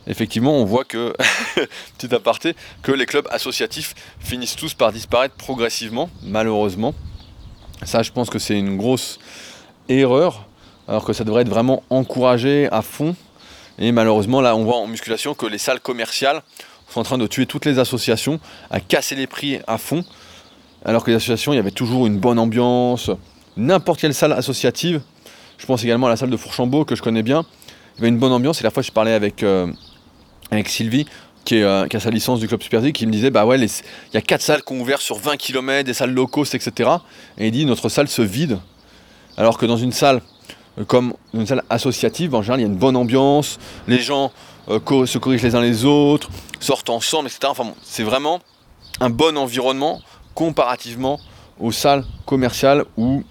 [0.07, 1.13] effectivement, on voit que,
[1.97, 6.93] petit aparté, que les clubs associatifs finissent tous par disparaître progressivement, malheureusement.
[7.83, 9.19] Ça, je pense que c'est une grosse
[9.89, 10.47] erreur,
[10.87, 13.15] alors que ça devrait être vraiment encouragé à fond.
[13.79, 16.41] Et malheureusement, là, on voit en musculation que les salles commerciales
[16.89, 20.03] sont en train de tuer toutes les associations, à casser les prix à fond,
[20.85, 23.09] alors que les associations, il y avait toujours une bonne ambiance,
[23.55, 25.01] n'importe quelle salle associative.
[25.57, 27.45] Je pense également à la salle de Fourchambault que je connais bien.
[27.95, 29.71] Il y avait une bonne ambiance et la fois je parlais avec euh,
[30.51, 31.05] avec Sylvie,
[31.51, 33.69] euh, qui, a sa licence du club Super qui me disait bah ouais, il
[34.13, 36.89] y a quatre salles qui ont ouvert sur 20 km, des salles low cost, etc.
[37.37, 38.59] Et il dit notre salle se vide,
[39.37, 40.21] alors que dans une salle
[40.77, 44.31] euh, comme une salle associative, en général, il y a une bonne ambiance, les gens
[44.69, 47.47] euh, se corrigent les uns les autres, sortent ensemble, etc.
[47.47, 48.39] Enfin c'est vraiment
[48.99, 49.99] un bon environnement
[50.35, 51.19] comparativement
[51.59, 53.23] aux salles commerciales où,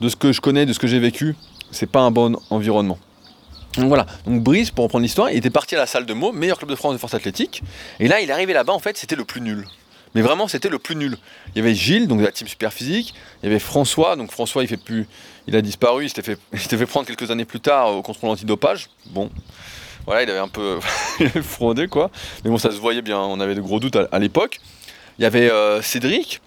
[0.00, 1.36] de ce que je connais, de ce que j'ai vécu,
[1.70, 2.98] c'est pas un bon environnement.
[3.76, 6.32] Donc voilà, donc Brice, pour reprendre l'histoire, il était parti à la salle de mots,
[6.32, 7.62] meilleur club de France de force athlétique,
[8.00, 9.66] et là il est arrivé là-bas, en fait, c'était le plus nul.
[10.14, 11.16] Mais vraiment, c'était le plus nul.
[11.54, 14.30] Il y avait Gilles, donc de la team super physique, il y avait François, donc
[14.30, 15.06] François il fait plus.
[15.46, 18.90] Il a disparu, il s'était fait, prendre quelques années plus tard au contrôle antidopage.
[19.06, 19.30] Bon,
[20.04, 20.78] voilà, il avait un peu
[21.42, 22.10] fraudé quoi.
[22.44, 24.60] Mais bon, ça se voyait bien, on avait de gros doutes à, l'époque.
[25.18, 26.42] Il y avait euh, Cédric,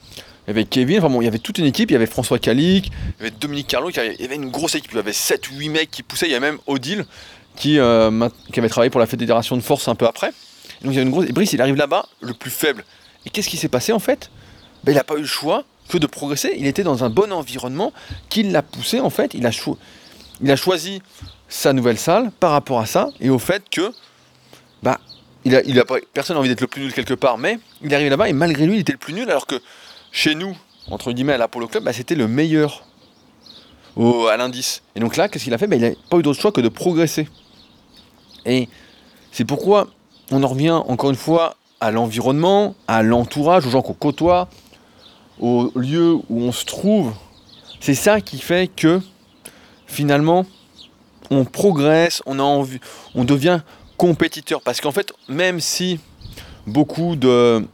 [0.45, 2.05] il y avait Kevin, enfin bon, il y avait toute une équipe, il y avait
[2.05, 4.99] François Calic, il y avait Dominique Carlo, il y avait une grosse équipe, il y
[4.99, 7.05] avait 7-8 mecs qui poussaient, il y avait même Odile
[7.55, 10.31] qui, euh, qui avait travaillé pour la Fédération de Force un peu après.
[10.81, 11.25] Donc il y a une grosse.
[11.27, 12.84] Et Brice, il arrive là-bas, le plus faible.
[13.25, 14.29] Et qu'est-ce qui s'est passé en fait?
[14.84, 16.53] Ben, Il n'a pas eu le choix que de progresser.
[16.58, 17.91] Il était dans un bon environnement
[18.29, 19.34] qui l'a poussé en fait.
[19.34, 19.51] Il a,
[20.41, 21.01] il a choisi
[21.47, 23.91] sa nouvelle salle par rapport à ça et au fait que
[24.84, 24.99] bah,
[25.45, 27.93] il a, il a personne n'a envie d'être le plus nul quelque part, mais il
[27.93, 29.62] arrive là-bas et malgré lui, il était le plus nul alors que
[30.15, 30.56] chez nous,
[30.89, 32.86] entre guillemets, à l'Apollo Club, bah, c'était le meilleur
[33.97, 34.82] au, à l'indice.
[34.95, 35.67] Et donc là, qu'est-ce qu'il a fait?
[35.67, 37.28] Bah, Il n'a pas eu d'autre choix que de progresser.
[38.45, 38.69] Et
[39.34, 39.88] c'est pourquoi
[40.32, 44.47] on en revient encore une fois à l'environnement, à l'entourage, aux gens qu'on côtoie,
[45.39, 47.12] au lieu où on se trouve.
[47.82, 49.01] C'est ça qui fait que
[49.86, 50.45] finalement
[51.30, 52.80] on progresse, on a envie,
[53.15, 53.60] on devient
[53.97, 54.62] compétiteur.
[54.62, 55.99] Parce qu'en fait, même si
[56.65, 57.67] beaucoup de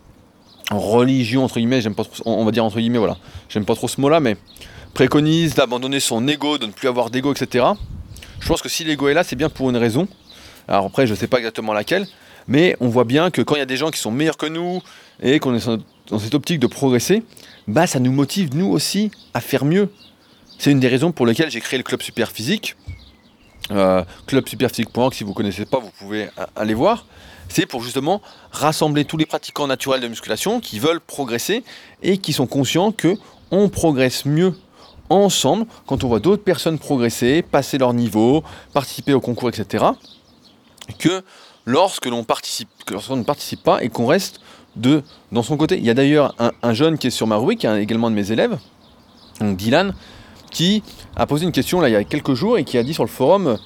[0.79, 3.17] religion entre guillemets, j'aime pas on va dire entre guillemets, voilà,
[3.49, 4.37] j'aime pas trop ce mot-là, mais
[4.93, 7.65] préconise d'abandonner son ego, de ne plus avoir d'ego, etc.
[8.39, 10.07] Je pense que si l'ego est là, c'est bien pour une raison.
[10.67, 12.07] Alors après, je sais pas exactement laquelle,
[12.47, 14.45] mais on voit bien que quand il y a des gens qui sont meilleurs que
[14.45, 14.81] nous
[15.21, 15.69] et qu'on est
[16.07, 17.23] dans cette optique de progresser,
[17.67, 19.89] bah ça nous motive nous aussi à faire mieux.
[20.57, 22.75] C'est une des raisons pour lesquelles j'ai créé le club super physique.
[23.71, 27.05] euh, clubsuperphysique.org, si vous ne connaissez pas, vous pouvez aller voir.
[27.53, 31.65] C'est pour justement rassembler tous les pratiquants naturels de musculation qui veulent progresser
[32.01, 33.17] et qui sont conscients que
[33.51, 34.55] on progresse mieux
[35.09, 38.41] ensemble quand on voit d'autres personnes progresser, passer leur niveau,
[38.73, 39.83] participer au concours, etc.
[40.97, 41.23] que
[41.65, 42.25] lorsque l'on
[42.89, 44.39] lorsqu'on ne participe pas et qu'on reste
[44.77, 45.77] de, dans son côté.
[45.77, 46.33] Il y a d'ailleurs
[46.63, 48.57] un, jeune qui est sur ma rubrique, qui est également de mes élèves,
[49.41, 49.93] Dylan,
[50.51, 50.83] qui
[51.17, 53.09] a posé une question il y a quelques jours et qui a dit sur le
[53.09, 53.57] forum,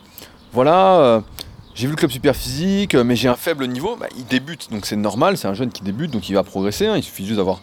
[0.54, 1.22] voilà, euh,
[1.76, 3.98] j'ai vu le club super physique, mais j'ai un faible niveau.
[3.98, 6.88] Bah, il débute, donc c'est normal, c'est un jeune qui débute, donc il va progresser.
[6.88, 6.96] Hein.
[6.96, 7.62] il suffit juste d'avoir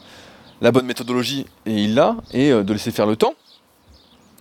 [0.61, 3.35] la bonne méthodologie et il l'a, et euh, de laisser faire le temps.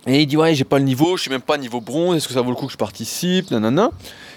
[0.06, 2.28] Et il dit ouais j'ai pas le niveau, je suis même pas niveau bronze, est-ce
[2.28, 3.90] que ça vaut le coup que je participe, nanana.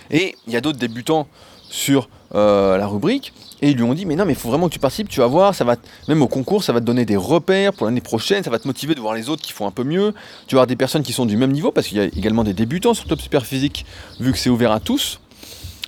[0.09, 1.27] Et il y a d'autres débutants
[1.69, 4.67] sur euh, la rubrique et ils lui ont dit mais non mais il faut vraiment
[4.67, 5.75] que tu participes, tu vas voir, ça va
[6.07, 8.67] même au concours ça va te donner des repères pour l'année prochaine, ça va te
[8.67, 10.13] motiver de voir les autres qui font un peu mieux,
[10.47, 12.43] tu vas avoir des personnes qui sont du même niveau parce qu'il y a également
[12.43, 13.85] des débutants sur Top Super Physique
[14.19, 15.19] vu que c'est ouvert à tous.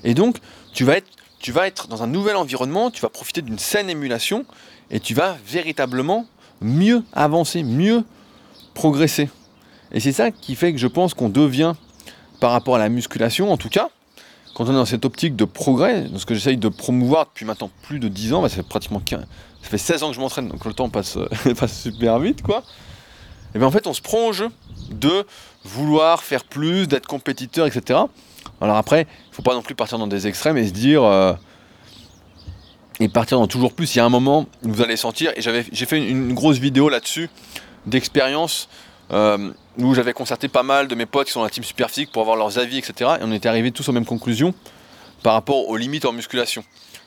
[0.03, 0.37] Et donc
[0.73, 4.45] tu vas être dans un nouvel environnement, tu vas profiter d'une saine émulation
[4.91, 6.25] et tu vas véritablement
[6.61, 8.03] mieux avancer, mieux
[8.73, 9.29] progresser.
[9.91, 11.73] Et c'est ça qui fait que je pense qu'on devient
[12.39, 13.89] par rapport à la musculation en tout cas
[14.57, 17.45] quand on est dans cette optique de progrès, dans ce que j'essaye de promouvoir depuis
[17.45, 19.19] maintenant plus de 10 ans, bah, ça fait pratiquement 15,
[19.61, 21.19] ça fait 16 ans que je m'entraîne, donc le temps passe,
[21.59, 22.63] passe super vite, quoi.
[23.53, 24.49] Et bien en fait, on se prend au jeu
[24.89, 25.27] de
[25.63, 27.99] vouloir faire plus, d'être compétiteur, etc.
[28.61, 31.03] Alors après, il faut pas non plus partir dans des extrêmes et se dire.
[31.03, 31.33] Euh,
[32.99, 33.95] et partir dans toujours plus.
[33.95, 37.29] Il y a un moment, vous allez sentir, et j'ai fait une, grosse vidéo là-dessus,
[37.85, 38.69] d'expérience.
[39.13, 42.11] Euh, où j'avais concerté pas mal de mes potes qui sont dans la team Superphysique
[42.11, 43.11] pour avoir leurs avis, etc.
[43.21, 44.53] Et on était arrivés tous aux mêmes conclusions
[45.23, 46.63] par rapport aux limites en musculation.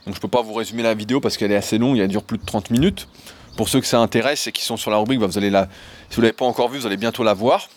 [0.07, 2.23] Donc je peux pas vous résumer la vidéo parce qu'elle est assez longue, elle dure
[2.23, 3.09] plus de 30 minutes.
[3.57, 5.69] Pour ceux que ça intéresse et qui sont sur la rubrique, bah, vous allez la,
[6.09, 7.69] si vous l'avez pas encore vue, vous allez bientôt la voir.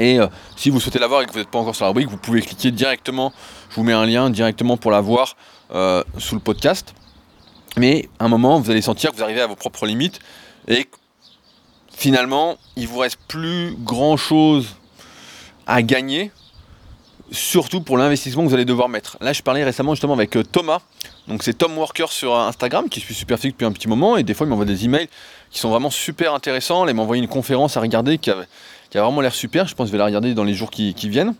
[0.00, 1.90] Et euh, si vous souhaitez la voir et que vous n'êtes pas encore sur la
[1.90, 3.32] rubrique, vous pouvez cliquer directement,
[3.68, 5.36] je vous mets un lien directement pour la voir
[5.72, 6.94] euh, sous le podcast.
[7.76, 10.18] Mais à un moment, vous allez sentir que vous arrivez à vos propres limites
[10.68, 10.88] et
[11.92, 14.68] finalement, il vous reste plus grand chose
[15.66, 16.30] à gagner,
[17.30, 19.18] surtout pour l'investissement que vous allez devoir mettre.
[19.20, 20.80] Là, je parlais récemment justement avec euh, Thomas,
[21.28, 24.32] donc c'est Tom Worker sur Instagram, qui suit Superphysique depuis un petit moment, et des
[24.32, 25.08] fois il m'envoie des emails
[25.50, 26.88] qui sont vraiment super intéressants.
[26.88, 28.30] il m'a envoyé une conférence à regarder qui
[28.98, 29.66] a, vraiment l'air super.
[29.66, 31.34] Je pense que je vais la regarder dans les jours qui, viennent,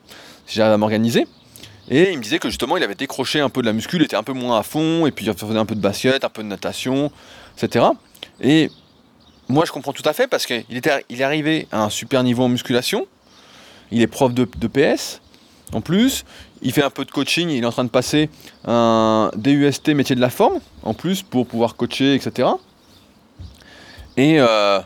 [0.47, 1.27] si j'arrive à m'organiser.
[1.89, 4.17] Et il me disait que justement il avait décroché un peu de la muscule, était
[4.17, 6.43] un peu moins à fond, et puis il faisait un peu de basket, un peu
[6.43, 7.11] de natation,
[7.57, 7.87] etc.
[8.41, 8.71] Et
[9.49, 12.23] moi je comprends tout à fait parce qu'il était, il est arrivé à un super
[12.23, 13.07] niveau en musculation.
[13.91, 15.21] Il est prof de, PS.
[15.73, 16.25] En plus,
[16.63, 17.49] il fait un peu de coaching.
[17.49, 18.31] Il est en train de passer
[18.67, 22.49] un DUST métier de la forme en plus pour pouvoir coacher, etc.
[24.17, 24.81] Et euh,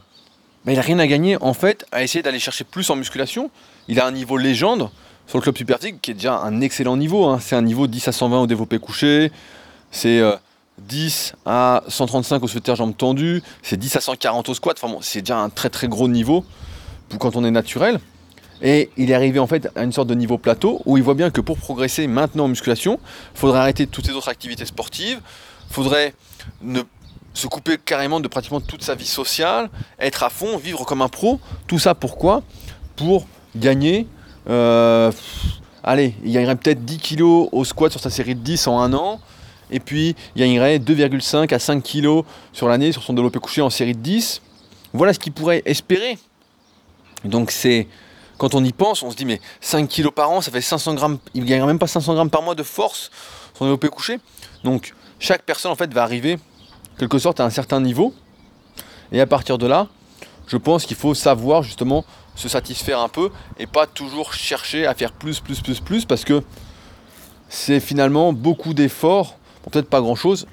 [0.73, 3.51] il n'a rien à gagner en fait à essayer d'aller chercher plus en musculation.
[3.89, 4.91] Il a un niveau légende
[5.27, 7.27] sur le club Super qui est déjà un excellent niveau.
[7.27, 7.39] Hein.
[7.41, 9.31] C'est un niveau 10 à 120 au développé couché.
[9.91, 10.37] C'est euh,
[10.79, 15.39] 10 à 135 au souterre jambes tendues, c'est 10 à 140 au squat, c'est déjà
[15.39, 16.45] un très très gros niveau
[17.09, 18.01] pour quand on est naturel.
[18.63, 21.15] Et il est arrivé en fait à une sorte de niveau plateau où il voit
[21.15, 22.99] bien que pour progresser maintenant en musculation,
[23.35, 25.21] il faudrait arrêter toutes les autres activités sportives,
[25.71, 26.15] il faudrait
[26.63, 26.81] ne,
[27.35, 29.69] se couper carrément de pratiquement toute sa vie sociale,
[29.99, 31.41] être à fond, vivre comme un pro.
[31.67, 32.43] Tout ça pourquoi?
[32.97, 34.07] Pour gagner.
[34.49, 35.11] Euh,
[35.83, 38.95] allez, il gagnerait peut-être 10 kilos au squat sur sa série de 10 en un
[38.95, 39.21] an
[39.71, 43.71] et puis il gagnerait 2,5 à 5 kg sur l'année sur son développé couché en
[43.71, 44.41] série de 10.
[44.93, 46.19] Voilà ce qu'il pourrait espérer.
[47.25, 47.89] Donc c'est
[48.39, 50.95] quand on y pense, on se dit mais 5 kg par an, ça fait 500
[50.95, 53.11] grammes, il gagnerait même pas 500 grammes par mois de force
[53.51, 54.19] sur son développé couché.
[54.63, 56.39] Donc chaque personne en fait va arriver
[56.99, 58.15] quelque sorte à un certain niveau.
[59.13, 59.89] Et à partir de là,
[60.47, 62.05] je pense qu'il faut savoir justement
[62.35, 66.25] se satisfaire un peu et pas toujours chercher à faire plus, plus, plus, plus parce
[66.25, 66.43] que
[67.49, 69.37] c'est finalement beaucoup d'efforts
[69.71, 70.47] peut-être pas grand-chose,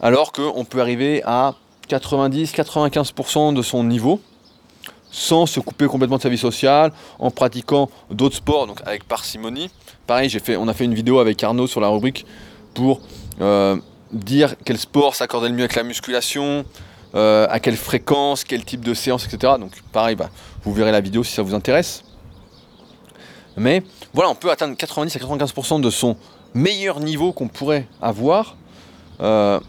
[0.00, 1.54] alors qu'on peut arriver à
[1.88, 4.20] 90-95% de son niveau
[5.10, 9.70] sans se couper complètement de sa vie sociale, en pratiquant d'autres sports, donc avec parcimonie.
[10.06, 12.26] Pareil, j'ai fait, on a fait une vidéo avec Arnaud sur la rubrique
[12.74, 13.00] pour
[13.40, 13.76] euh,
[14.12, 16.64] dire quel sport s'accordait le mieux avec la musculation,
[17.14, 19.54] euh, à quelle fréquence, quel type de séance, etc.
[19.58, 20.30] Donc pareil, bah,
[20.64, 22.02] vous verrez la vidéo si ça vous intéresse.
[23.56, 26.16] Mais voilà, on peut atteindre 90 à 95% de son
[26.54, 28.56] meilleur niveau qu'on pourrait avoir
[29.20, 29.60] euh,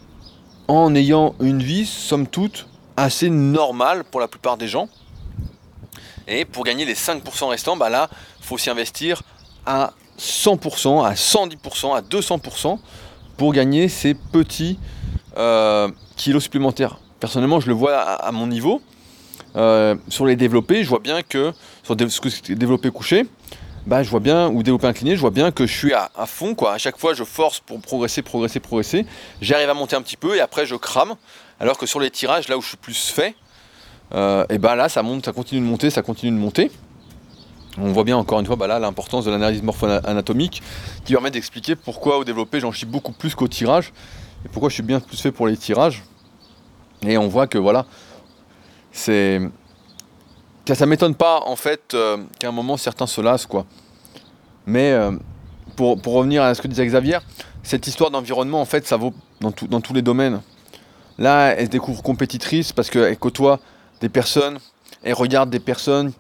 [0.67, 4.89] en ayant une vie, somme toute, assez normale pour la plupart des gens.
[6.28, 9.21] Et pour gagner les 5% restants, bah là, il faut s'y investir
[9.65, 12.80] à 100%, à 110%, à 200%
[13.38, 14.78] pour gagner ces petits
[15.38, 17.00] euh, kilos supplémentaires.
[17.19, 18.82] Personnellement, je le vois à, mon niveau.
[19.56, 23.26] Euh, sur les développés, je vois bien que sur développé couché,
[23.88, 26.54] bah, je vois bien, ou développer incliné, je vois bien que je suis à, fond,
[26.54, 26.73] quoi.
[26.73, 29.06] À chaque fois, je force pour progresser, progresser, progresser.
[29.41, 31.15] J'arrive à monter un petit peu et après, je crame.
[31.60, 33.36] Alors que sur les tirages, là où je suis plus fait,
[34.13, 36.71] euh, et bah là, ça monte, ça continue de monter, ça continue de monter.
[37.79, 40.63] On voit bien encore une fois bah l'importance de l'analyse morpho-anatomique
[41.05, 43.93] qui permet d'expliquer pourquoi au développé j'en chie beaucoup plus qu'au tirage
[44.45, 46.03] et pourquoi je suis bien plus fait pour les tirages.
[47.03, 47.85] Et on voit que voilà,
[48.91, 49.41] c'est
[50.67, 53.65] ça, m'étonne pas en fait euh, qu'à un moment certains se lassent quoi.
[54.65, 55.11] Mais euh,
[55.75, 57.19] pour, revenir à ce que disait Xavier,
[57.61, 60.41] cette histoire d'environnement en fait ça vaut dans, dans tous les domaines.
[61.19, 63.59] Là, elle se découvre compétitrice parce qu'elle côtoie
[64.01, 64.59] des personnes,
[65.03, 66.11] elle regarde des personnes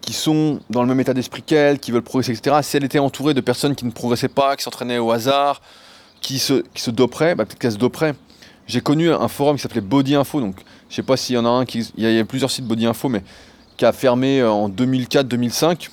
[0.00, 2.56] qui sont dans le même état d'esprit qu'elle, qui veulent progresser, etc.
[2.62, 5.60] Si elle était entourée de personnes qui ne progressaient pas, qui s'entraînaient au hasard,
[6.20, 8.14] qui se, qui se doperaient, bah, peut-être qu'elle se doperait.
[8.66, 10.56] J'ai connu un forum qui s'appelait Body Info, donc
[10.88, 11.64] je sais pas s'il y en a un.
[11.64, 13.22] Il y a plusieurs sites Body Info, mais
[13.76, 15.88] qui a fermé euh, en 2004-2005.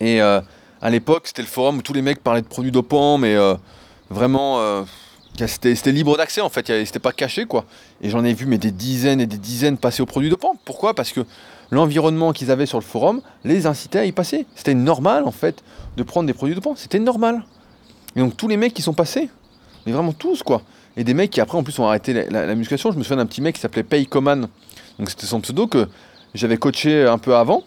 [0.00, 0.40] Et euh,
[0.80, 3.54] à l'époque, c'était le forum où tous les mecs parlaient de produits dopants, mais euh,
[4.10, 4.84] vraiment,
[5.36, 7.64] c'était libre d'accès en fait, c'était pas caché quoi.
[8.00, 10.56] Et j'en ai vu mais des dizaines et des dizaines passer aux produits dopants.
[10.64, 10.94] Pourquoi?
[10.94, 11.20] Parce que
[11.72, 14.46] l'environnement qu'ils avaient sur le forum les incitait à y passer.
[14.54, 15.64] C'était normal en fait
[15.96, 17.42] de prendre des produits dopants, c'était normal.
[18.14, 19.30] Et donc tous les mecs qui sont passés,
[19.84, 20.62] mais vraiment tous quoi.
[20.96, 22.92] Et des mecs qui après en plus ont arrêté la, musculation.
[22.92, 24.48] Je me souviens d'un petit mec qui s'appelait Paycoman.
[24.98, 25.88] Donc c'était son pseudo que
[26.34, 27.64] j'avais coaché un peu avant.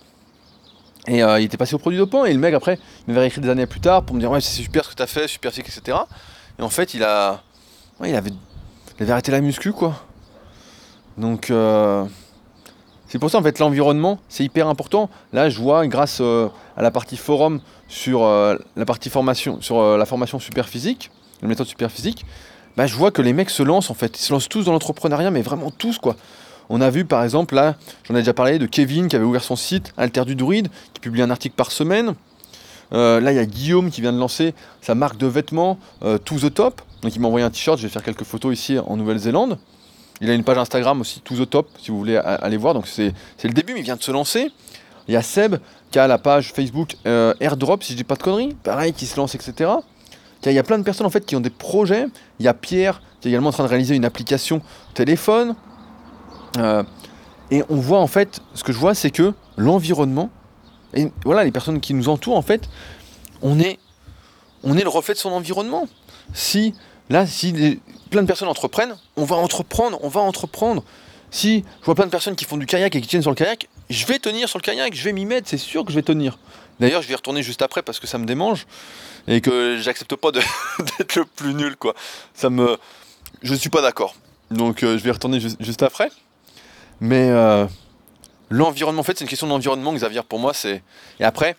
[1.07, 2.25] Et euh, il était passé au produit dopant.
[2.25, 4.41] Et le mec, après, il m'avait écrit des années plus tard pour me dire Ouais,
[4.41, 5.97] c'est super ce que tu as fait, super physique, etc.
[6.59, 7.41] Et en fait, il a.
[8.03, 8.31] il, avait...
[8.99, 10.05] il avait arrêté la muscu, quoi.
[11.17, 11.49] Donc.
[11.49, 12.05] Euh,
[13.15, 15.09] c'est pour ça, en fait, l'environnement, c'est hyper important.
[15.31, 20.05] Là, je vois, grâce euh, à la partie forum sur la partie formation, sur la
[20.05, 22.25] formation super physique, la méthode super physique,
[22.75, 24.19] bah, je vois que les mecs se lancent, en fait.
[24.19, 26.17] Ils se lancent tous dans l'entrepreneuriat, mais vraiment tous, quoi.
[26.67, 29.45] On a vu par exemple, là, j'en ai déjà parlé, de Kevin qui avait ouvert
[29.45, 32.15] son site Alter du Druide, qui publie un article par semaine.
[32.91, 36.17] Euh, là, il y a Guillaume qui vient de lancer sa marque de vêtements euh,
[36.17, 36.81] To The Top.
[37.01, 37.77] Donc, il m'a envoyé un t-shirt.
[37.77, 39.57] Je vais faire quelques photos ici en Nouvelle-Zélande.
[40.21, 42.73] Il a une page Instagram aussi, To The Top, si vous voulez aller voir.
[42.73, 44.51] Donc, c'est le début, mais il vient de se lancer.
[45.07, 45.57] Il y a Seb
[45.91, 48.55] qui a la page Facebook euh, Airdrop, si je dis pas de conneries.
[48.63, 49.71] Pareil, qui se lance, etc.
[50.45, 52.05] Il y a plein de personnes en fait qui ont des projets.
[52.39, 54.61] Il y a Pierre qui est également en train de réaliser une application
[54.93, 55.55] téléphone.
[56.57, 56.83] Euh,
[57.51, 60.29] et on voit en fait, ce que je vois, c'est que l'environnement,
[60.93, 62.69] et voilà, les personnes qui nous entourent, en fait,
[63.41, 63.79] on est,
[64.63, 65.87] on est le reflet de son environnement.
[66.33, 66.73] Si,
[67.09, 70.83] là, si plein de personnes entreprennent, on va entreprendre, on va entreprendre.
[71.31, 73.35] Si je vois plein de personnes qui font du kayak et qui tiennent sur le
[73.35, 75.95] kayak, je vais tenir sur le kayak, je vais m'y mettre, c'est sûr que je
[75.95, 76.37] vais tenir.
[76.79, 78.67] D'ailleurs, je vais retourner juste après parce que ça me démange
[79.27, 80.31] et que j'accepte pas
[80.97, 81.93] d'être le plus nul, quoi.
[82.33, 82.77] Ça me,
[83.41, 84.15] je suis pas d'accord.
[84.51, 86.09] Donc, euh, je vais retourner juste après.
[86.99, 87.65] Mais euh,
[88.49, 90.53] l'environnement, en fait, c'est une question d'environnement, Xavier, pour moi.
[90.53, 90.83] c'est
[91.19, 91.55] Et après,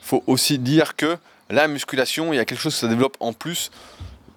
[0.00, 1.16] faut aussi dire que
[1.50, 3.70] la musculation, il y a quelque chose qui se développe en plus,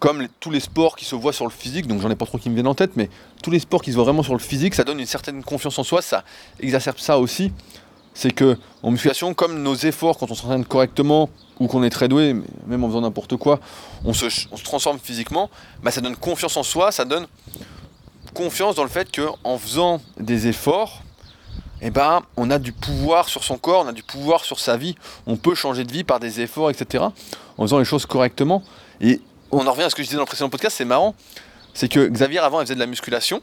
[0.04, 2.38] comme tous les sports qui se voient sur le physique, donc j'en ai pas trop
[2.38, 3.10] qui me viennent en tête, mais
[3.42, 5.80] tous les sports qui se voient vraiment sur le physique, ça donne une certaine confiance
[5.80, 6.26] en soi, ça
[6.60, 7.54] exacerbe ça aussi.
[8.14, 12.10] C'est que en musculation, comme nos efforts, quand on s'entraîne correctement, ou qu'on est très
[12.10, 12.36] doué,
[12.68, 13.62] même en faisant n'importe quoi,
[14.04, 14.26] on se,
[14.66, 15.50] transforme physiquement,
[15.84, 17.26] bah ça donne confiance en soi, ça donne
[18.34, 21.02] confiance dans le fait qu'en faisant des efforts,
[21.82, 24.76] eh ben, on a du pouvoir sur son corps, on a du pouvoir sur sa
[24.76, 24.96] vie,
[25.28, 27.06] on peut changer de vie par des efforts, etc.
[27.58, 28.64] En faisant les choses correctement.
[29.00, 29.22] Et
[29.54, 31.16] on en revient à ce que je disais dans le précédent podcast, c'est marrant,
[31.74, 33.42] c'est que Xavier avant elle faisait de la musculation.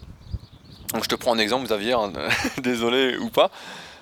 [0.92, 2.12] Donc je te prends un exemple, Xavier, hein,
[2.62, 3.51] désolé ou pas.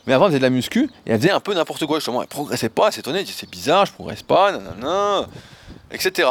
[0.06, 2.22] Mais avant elle faisait de la muscu et elle faisait un peu n'importe quoi justement.
[2.22, 5.26] Elle progressait pas, elle s'étonnait, disait c'est bizarre, je progresse pas, nanana,
[5.90, 6.30] etc.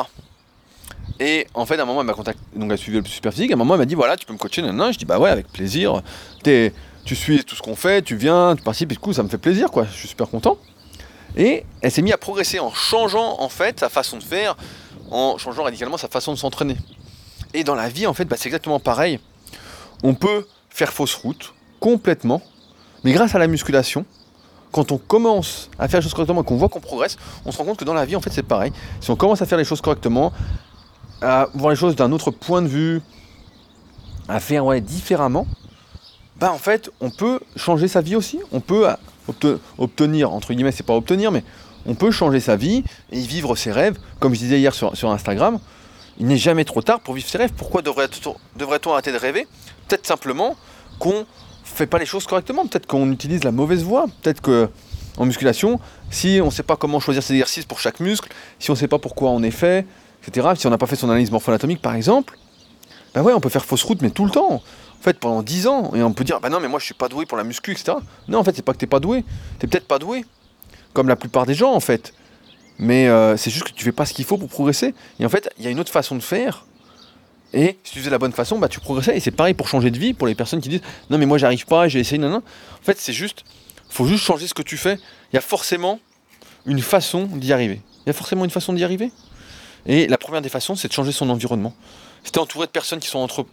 [1.19, 3.51] Et en fait, à un moment, elle m'a contacté, donc elle suivait le super physique.
[3.51, 5.19] À un moment, elle m'a dit voilà, tu peux me coacher, non, Je dis bah
[5.19, 6.01] ouais, avec plaisir.
[6.43, 9.29] Tu suis tout ce qu'on fait, tu viens, tu participes, et du coup, ça me
[9.29, 9.85] fait plaisir, quoi.
[9.85, 10.57] Je suis super content.
[11.37, 14.57] Et elle s'est mise à progresser en changeant en fait sa façon de faire,
[15.11, 16.77] en changeant radicalement sa façon de s'entraîner.
[17.53, 19.19] Et dans la vie, en fait, bah, c'est exactement pareil.
[20.03, 22.41] On peut faire fausse route complètement,
[23.03, 24.05] mais grâce à la musculation,
[24.71, 27.57] quand on commence à faire les choses correctement et qu'on voit qu'on progresse, on se
[27.57, 28.71] rend compte que dans la vie, en fait, c'est pareil.
[28.99, 30.33] Si on commence à faire les choses correctement,
[31.21, 33.01] à voir les choses d'un autre point de vue,
[34.27, 35.47] à faire ouais, différemment,
[36.39, 38.39] bah en fait, on peut changer sa vie aussi.
[38.51, 41.43] On peut euh, obtenir, entre guillemets, c'est pas obtenir, mais
[41.87, 43.97] on peut changer sa vie et vivre ses rêves.
[44.19, 45.59] Comme je disais hier sur, Instagram,
[46.19, 47.53] il n'est jamais trop tard pour vivre ses rêves.
[47.55, 49.47] Pourquoi devrait-on arrêter de rêver?
[49.87, 50.55] Peut-être simplement
[50.99, 51.25] qu'on
[51.63, 52.67] fait pas les choses correctement.
[52.67, 54.05] Peut-être qu'on utilise la mauvaise voie.
[54.21, 54.69] Peut-être que
[55.17, 55.79] en musculation,
[56.11, 58.29] si on ne sait pas comment choisir ses exercices pour chaque muscle,
[58.59, 59.85] si on ne sait pas pourquoi on est fait,
[60.55, 62.37] si on n'a pas fait son analyse morpho-anatomique, par exemple,
[63.13, 64.55] ben ouais, on peut faire fausse route, mais tout le temps.
[64.55, 66.93] En fait, pendant 10 ans, et on peut dire, bah non, mais moi je suis
[66.93, 67.93] pas doué pour la muscu, etc.
[68.27, 69.23] Non, en fait, c'est pas que t'es pas doué.
[69.59, 70.25] T'es peut-être pas doué.
[70.93, 72.13] Comme la plupart des gens en fait.
[72.79, 74.93] Mais euh, c'est juste que tu fais pas ce qu'il faut pour progresser.
[75.19, 76.65] Et en fait, il y a une autre façon de faire.
[77.53, 79.17] Et si tu faisais la bonne façon, bah tu progressais.
[79.17, 81.37] Et c'est pareil pour changer de vie, pour les personnes qui disent non mais moi
[81.37, 82.37] j'arrive pas, j'ai essayé, non non.
[82.37, 83.45] En fait, c'est juste,
[83.89, 84.99] faut juste changer ce que tu fais.
[85.31, 85.99] Il y a forcément
[86.65, 87.81] une façon d'y arriver.
[88.05, 89.11] Il y a forcément une façon d'y arriver.
[89.85, 91.73] Et la première des façons, c'est de changer son environnement.
[92.23, 93.45] Si tu es entouré de personnes qui sont, sont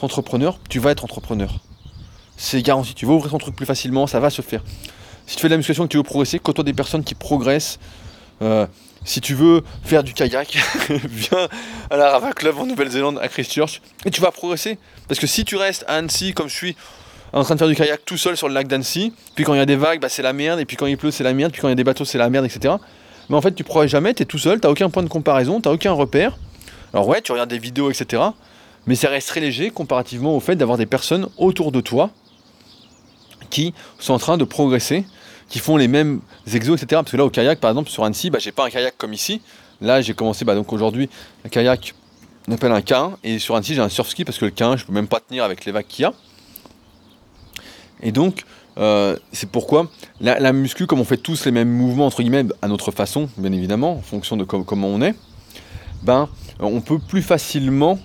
[0.00, 1.58] entrepreneurs, tu vas être entrepreneur.
[2.36, 2.94] C'est garanti.
[2.94, 4.62] Tu vas ouvrir ton truc plus facilement, ça va se faire.
[5.30, 7.78] Si tu fais de la musculation que tu veux progresser, côtoie des personnes qui progressent.
[8.42, 8.66] Euh,
[9.04, 10.58] si tu veux faire du kayak,
[11.04, 11.46] viens
[11.88, 14.76] à la Rava Club en Nouvelle-Zélande, à Christchurch, et tu vas progresser.
[15.06, 16.76] Parce que si tu restes à Annecy, comme je suis,
[17.32, 19.58] en train de faire du kayak tout seul sur le lac d'Annecy, puis quand il
[19.58, 21.32] y a des vagues, bah, c'est la merde, et puis quand il pleut, c'est la
[21.32, 22.74] merde, puis quand il y a des bateaux, c'est la merde, etc.
[23.28, 25.60] Mais en fait, tu progresses jamais, tu es tout seul, tu aucun point de comparaison,
[25.60, 26.38] tu aucun repère.
[26.92, 28.20] Alors ouais, tu regardes des vidéos, etc.
[28.88, 32.10] Mais ça reste très léger comparativement au fait d'avoir des personnes autour de toi
[33.50, 35.04] qui sont en train de progresser,
[35.50, 36.20] qui font les mêmes
[36.50, 37.02] exos, etc.
[37.02, 39.12] Parce que là, au kayak, par exemple, sur Annecy, bah, j'ai pas un kayak comme
[39.12, 39.42] ici.
[39.82, 41.10] Là, j'ai commencé bah, donc aujourd'hui
[41.44, 41.94] un kayak,
[42.48, 44.78] on appelle un K1, et sur Annecy, j'ai un surf ski parce que le K1,
[44.78, 46.12] je peux même pas tenir avec les vagues qu'il y a.
[48.02, 48.44] Et donc,
[48.78, 49.90] euh, c'est pourquoi
[50.20, 53.52] la, muscu, comme on fait tous les mêmes mouvements, entre guillemets, à notre façon, bien
[53.52, 55.14] évidemment, en fonction de comment on est,
[56.02, 56.28] ben,
[56.60, 57.98] on peut plus facilement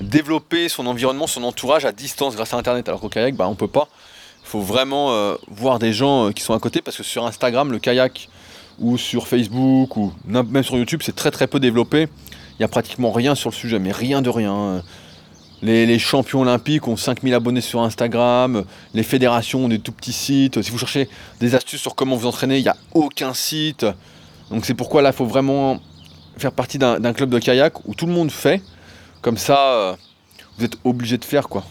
[0.00, 2.88] développer son environnement, son entourage à distance grâce à Internet.
[2.88, 3.88] Alors qu'au kayak, ben, on peut pas.
[4.52, 7.72] Faut vraiment euh, voir des gens euh, qui sont à côté parce que sur Instagram,
[7.72, 8.28] le kayak
[8.78, 12.02] ou sur Facebook ou même sur YouTube, c'est très très peu développé.
[12.02, 14.82] Il n'y a pratiquement rien sur le sujet, mais rien de rien.
[15.62, 20.60] Les, champions olympiques ont 5000 abonnés sur Instagram, les fédérations ont des tout petits sites.
[20.60, 21.08] Si vous cherchez
[21.40, 23.86] des astuces sur comment vous entraîner, il n'y a aucun site.
[24.50, 25.80] Donc c'est pourquoi là, il faut vraiment
[26.36, 28.60] faire partie d'un club de kayak où tout le monde fait.
[29.22, 29.96] Comme ça, euh,
[30.58, 31.64] vous êtes obligé de faire quoi.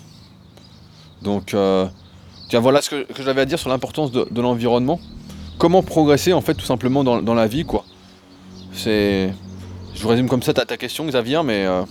[1.21, 1.53] Donc
[2.51, 4.99] tiens, voilà ce que, j'avais à dire sur l'importance de, l'environnement.
[5.57, 7.85] Comment progresser en fait tout simplement dans, la vie quoi.
[8.73, 9.33] C'est.
[9.95, 11.83] Je vous résume comme ça ta, ta question Xavier, mais euh,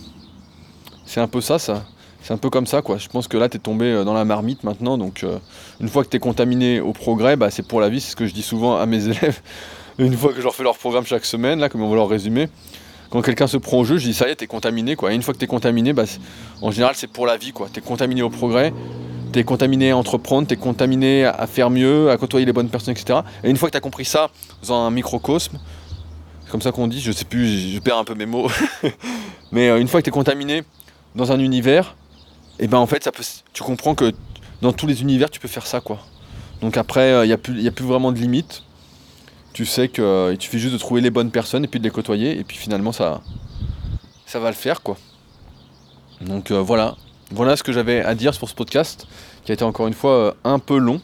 [1.05, 1.83] c'est un peu ça, ça.
[2.21, 2.97] C'est un peu comme ça, quoi.
[2.97, 4.97] Je pense que là, tu es tombé euh, dans la marmite maintenant.
[4.97, 5.39] Donc, euh,
[5.79, 7.99] une fois que tu es contaminé au progrès, bah, c'est pour la vie.
[7.99, 9.41] C'est ce que je dis souvent à mes élèves.
[9.97, 12.09] Une fois que je leur fais leur programme chaque semaine, là, comme on va leur
[12.09, 12.49] résumer.
[13.11, 15.11] Quand quelqu'un se prend au jeu, je dis ça y est, t'es contaminé, quoi.
[15.11, 16.05] Et une fois que t'es contaminé, bah,
[16.61, 17.67] en général, c'est pour la vie, quoi.
[17.71, 18.73] T'es contaminé au progrès,
[19.33, 23.19] t'es contaminé à entreprendre, t'es contaminé à faire mieux, à côtoyer les bonnes personnes, etc.
[23.43, 24.31] Et une fois que t'as compris ça
[24.65, 25.59] dans un microcosme,
[26.45, 28.49] c'est comme ça qu'on dit, je sais plus, je perds un peu mes mots.
[29.51, 30.63] Mais euh, une fois que t'es contaminé,
[31.13, 31.97] dans un univers,
[32.59, 34.13] et ben en fait, ça peut, tu comprends que
[34.61, 35.99] dans tous les univers, tu peux faire ça, quoi.
[36.61, 38.63] Donc après, il euh, n'y a, plus, a plus vraiment de limites.
[39.53, 41.91] Tu sais qu'il euh, suffit juste de trouver les bonnes personnes et puis de les
[41.91, 43.21] côtoyer, et puis finalement, ça,
[44.25, 44.97] ça va le faire, quoi.
[46.21, 46.95] Donc euh, voilà,
[47.31, 49.07] voilà ce que j'avais à dire sur ce podcast,
[49.43, 51.01] qui a été encore une fois un peu long.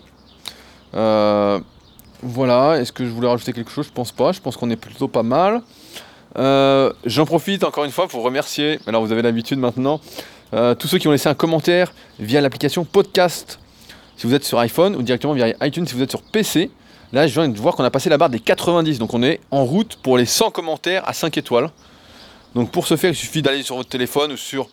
[2.24, 3.88] voilà, est-ce que je voulais rajouter quelque chose?
[3.88, 5.62] Je pense pas, je pense qu'on est plutôt pas mal.
[6.38, 10.00] Euh, j'en profite encore une fois pour remercier, alors vous avez l'habitude maintenant,
[10.54, 13.60] euh, tous ceux qui ont laissé un commentaire via l'application podcast
[14.18, 16.70] si vous êtes sur iPhone ou directement via iTunes si vous êtes sur PC.
[17.14, 19.40] Là, je viens de voir qu'on a passé la barre des 90, donc on est
[19.52, 21.70] en route pour les 100 commentaires à 5 étoiles.
[22.54, 24.68] Donc pour ce faire, il suffit d'aller sur votre téléphone ou sur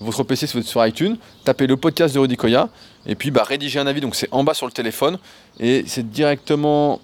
[0.00, 2.68] votre PC si vous êtes sur iTunes, taper le podcast de Rudy Koya,
[3.06, 5.18] et puis bah, rédiger un avis, donc c'est en bas sur le téléphone,
[5.60, 7.00] et c'est directement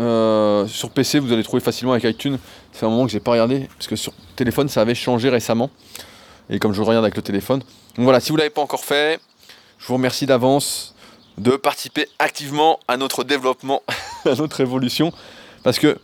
[0.00, 2.38] euh, sur PC, vous allez trouver facilement avec iTunes.
[2.72, 5.70] C'est un moment que j'ai pas regardé, parce que sur téléphone, ça avait changé récemment.
[6.50, 7.60] Et comme je regarde avec le téléphone.
[7.96, 9.20] Donc voilà, si vous l'avez pas encore fait,
[9.78, 10.91] je vous remercie d'avance
[11.38, 13.82] de participer activement à notre développement,
[14.24, 15.12] à notre évolution.
[15.62, 15.98] Parce que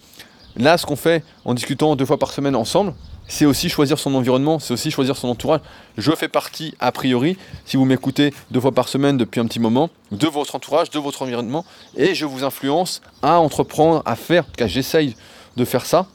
[0.56, 2.94] là, ce qu'on fait en discutant deux fois par semaine ensemble,
[3.28, 5.60] c'est aussi choisir son environnement, c'est aussi choisir son entourage.
[5.98, 9.60] Je fais partie, a priori, si vous m'écoutez deux fois par semaine depuis un petit
[9.60, 11.64] moment, de votre entourage, de votre environnement,
[11.96, 15.14] et je vous influence à entreprendre, à faire, en tout cas j'essaye
[15.56, 16.06] de faire ça.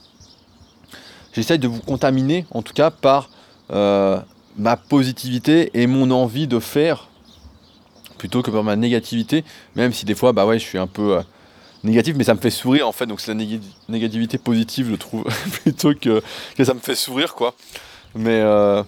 [1.34, 3.30] J'essaye de vous contaminer, en tout cas, par
[3.72, 4.20] euh,
[4.58, 7.10] ma positivité et mon envie de faire,
[8.24, 9.44] plutôt que par ma négativité,
[9.76, 11.18] même si des fois, bah ouais, je suis un peu...
[11.18, 11.22] Euh,
[11.84, 13.06] négatif, mais ça me fait sourire en fait.
[13.06, 13.46] Donc c'est la
[13.90, 15.26] négativité positive, je trouve,
[15.64, 16.24] plutôt que,
[16.56, 17.54] que ça me fait sourire quoi.
[18.16, 18.82] Mais euh,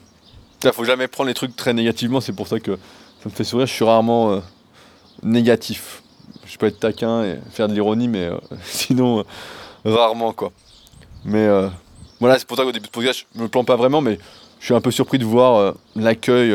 [0.72, 2.78] faut jamais prendre les trucs très négativement, c'est pour ça que
[3.22, 3.68] ça me fait sourire.
[3.68, 4.40] Je suis rarement euh,
[5.22, 6.02] négatif.
[6.46, 9.26] Je peux être taquin et faire de l'ironie, mais euh, sinon,
[9.84, 10.54] rarement quoi.
[11.26, 11.46] Mais
[12.22, 14.18] voilà, c'est pour ça qu'au début de podcast, je me plante pas vraiment, mais
[14.62, 16.54] je suis un peu surpris de voir l'accueil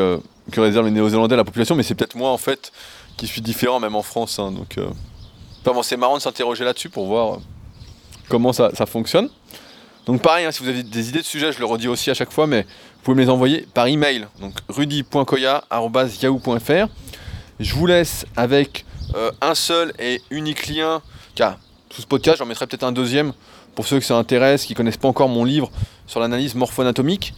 [0.51, 2.73] que réservent les Néo-Zélandais à la population, mais c'est peut-être moi en fait
[3.17, 4.39] qui suis différent, même en France.
[4.39, 4.79] Hein, donc
[5.83, 7.39] c'est marrant de s'interroger là-dessus pour voir euh,
[8.29, 9.29] comment ça, fonctionne.
[10.07, 12.15] Donc pareil, hein, si vous avez des idées de sujets, je le redis aussi à
[12.15, 14.27] chaque fois, mais vous pouvez me les envoyer par email.
[14.41, 16.89] Donc rudy.koya.yahoo.fr.
[17.61, 21.03] Je vous laisse avec euh, un seul et unique lien,
[21.35, 21.59] car
[21.91, 23.35] tout ce podcast, j'en mettrai peut-être un deuxième
[23.75, 25.71] pour ceux que ça intéresse, qui connaissent pas encore mon livre
[26.07, 27.35] sur l'analyse morpho-anatomique.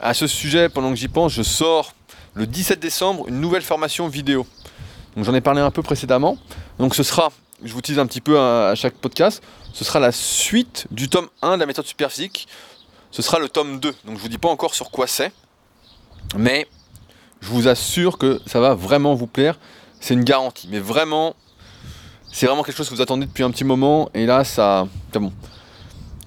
[0.00, 1.94] À ce sujet, pendant que j'y pense, je sors
[2.40, 4.46] le 17 décembre une nouvelle formation vidéo.
[5.14, 6.38] Donc j'en ai parlé un peu précédemment.
[6.78, 7.30] Donc ce sera,
[7.62, 9.42] je vous tease un petit peu à, chaque podcast,
[9.74, 12.48] ce sera la suite du tome 1 de la méthode superphysique.
[13.10, 13.94] Ce sera le tome 2.
[14.06, 15.32] Donc je vous dis pas encore sur quoi c'est.
[16.34, 16.66] Mais
[17.42, 19.58] je vous assure que ça va vraiment vous plaire.
[20.00, 20.66] C'est une garantie.
[20.70, 21.34] Mais vraiment,
[22.32, 24.08] c'est vraiment quelque chose que vous attendez depuis un petit moment.
[24.14, 24.88] Et là, ça.
[25.12, 25.32] C'est bon.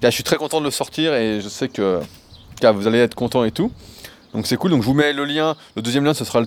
[0.00, 2.00] Là, je suis très content de le sortir et je sais que
[2.72, 3.72] vous allez être content et tout.
[4.34, 4.70] Donc c'est cool.
[4.70, 5.56] Donc je vous mets le lien.
[5.76, 6.42] Le deuxième lien, ce sera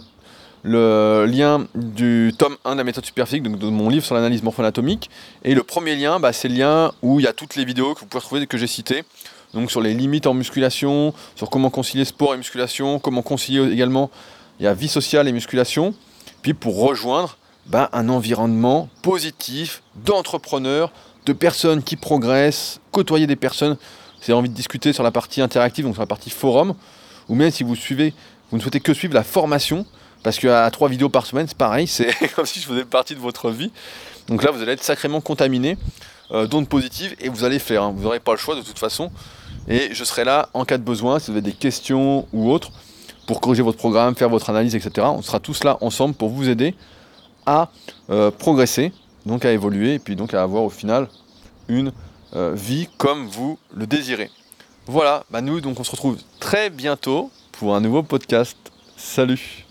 [0.64, 4.44] le, lien du tome 1 de la méthode superphysique, donc de mon livre sur l'analyse
[4.44, 5.10] morpho-anatomique.
[5.44, 7.94] Et le premier lien, bah, c'est le lien où il y a toutes les vidéos
[7.94, 9.04] que vous pouvez retrouver que j'ai citées.
[9.54, 14.12] Donc sur les limites en musculation, sur comment concilier sport et musculation, comment concilier également
[14.60, 15.94] il y a vie sociale et musculation.
[16.42, 20.92] Puis pour rejoindre bah, un environnement positif d'entrepreneurs,
[21.26, 23.78] de personnes qui progressent, côtoyer des personnes.
[24.24, 26.74] Avez envie de discuter sur la partie interactive, donc sur la partie forum,
[27.30, 28.14] ou même si vous suivez,
[28.52, 29.86] vous ne souhaitez que suivre la formation,
[30.24, 33.20] parce qu'à trois vidéos par semaine, c'est pareil, c'est comme si je faisais partie de
[33.20, 33.72] votre vie.
[34.28, 35.78] Donc là, vous allez être sacrément contaminé
[36.32, 37.84] euh, d'ondes positives et vous allez faire.
[37.84, 37.94] Hein.
[37.96, 39.12] Vous n'aurez pas le choix de toute façon.
[39.68, 42.72] Et je serai là en cas de besoin, si vous avez des questions ou autres,
[43.26, 45.08] pour corriger votre programme, faire votre analyse, etc.
[45.10, 46.76] On sera tous là ensemble pour vous aider
[47.46, 47.70] à
[48.10, 48.92] euh, progresser,
[49.26, 51.08] donc à évoluer, et puis donc à avoir au final
[51.68, 51.92] une
[52.36, 54.30] euh, vie comme vous le désirez.
[54.88, 58.58] Voilà, bah nous donc on se retrouve très bientôt pour un nouveau podcast.
[58.96, 59.67] Salut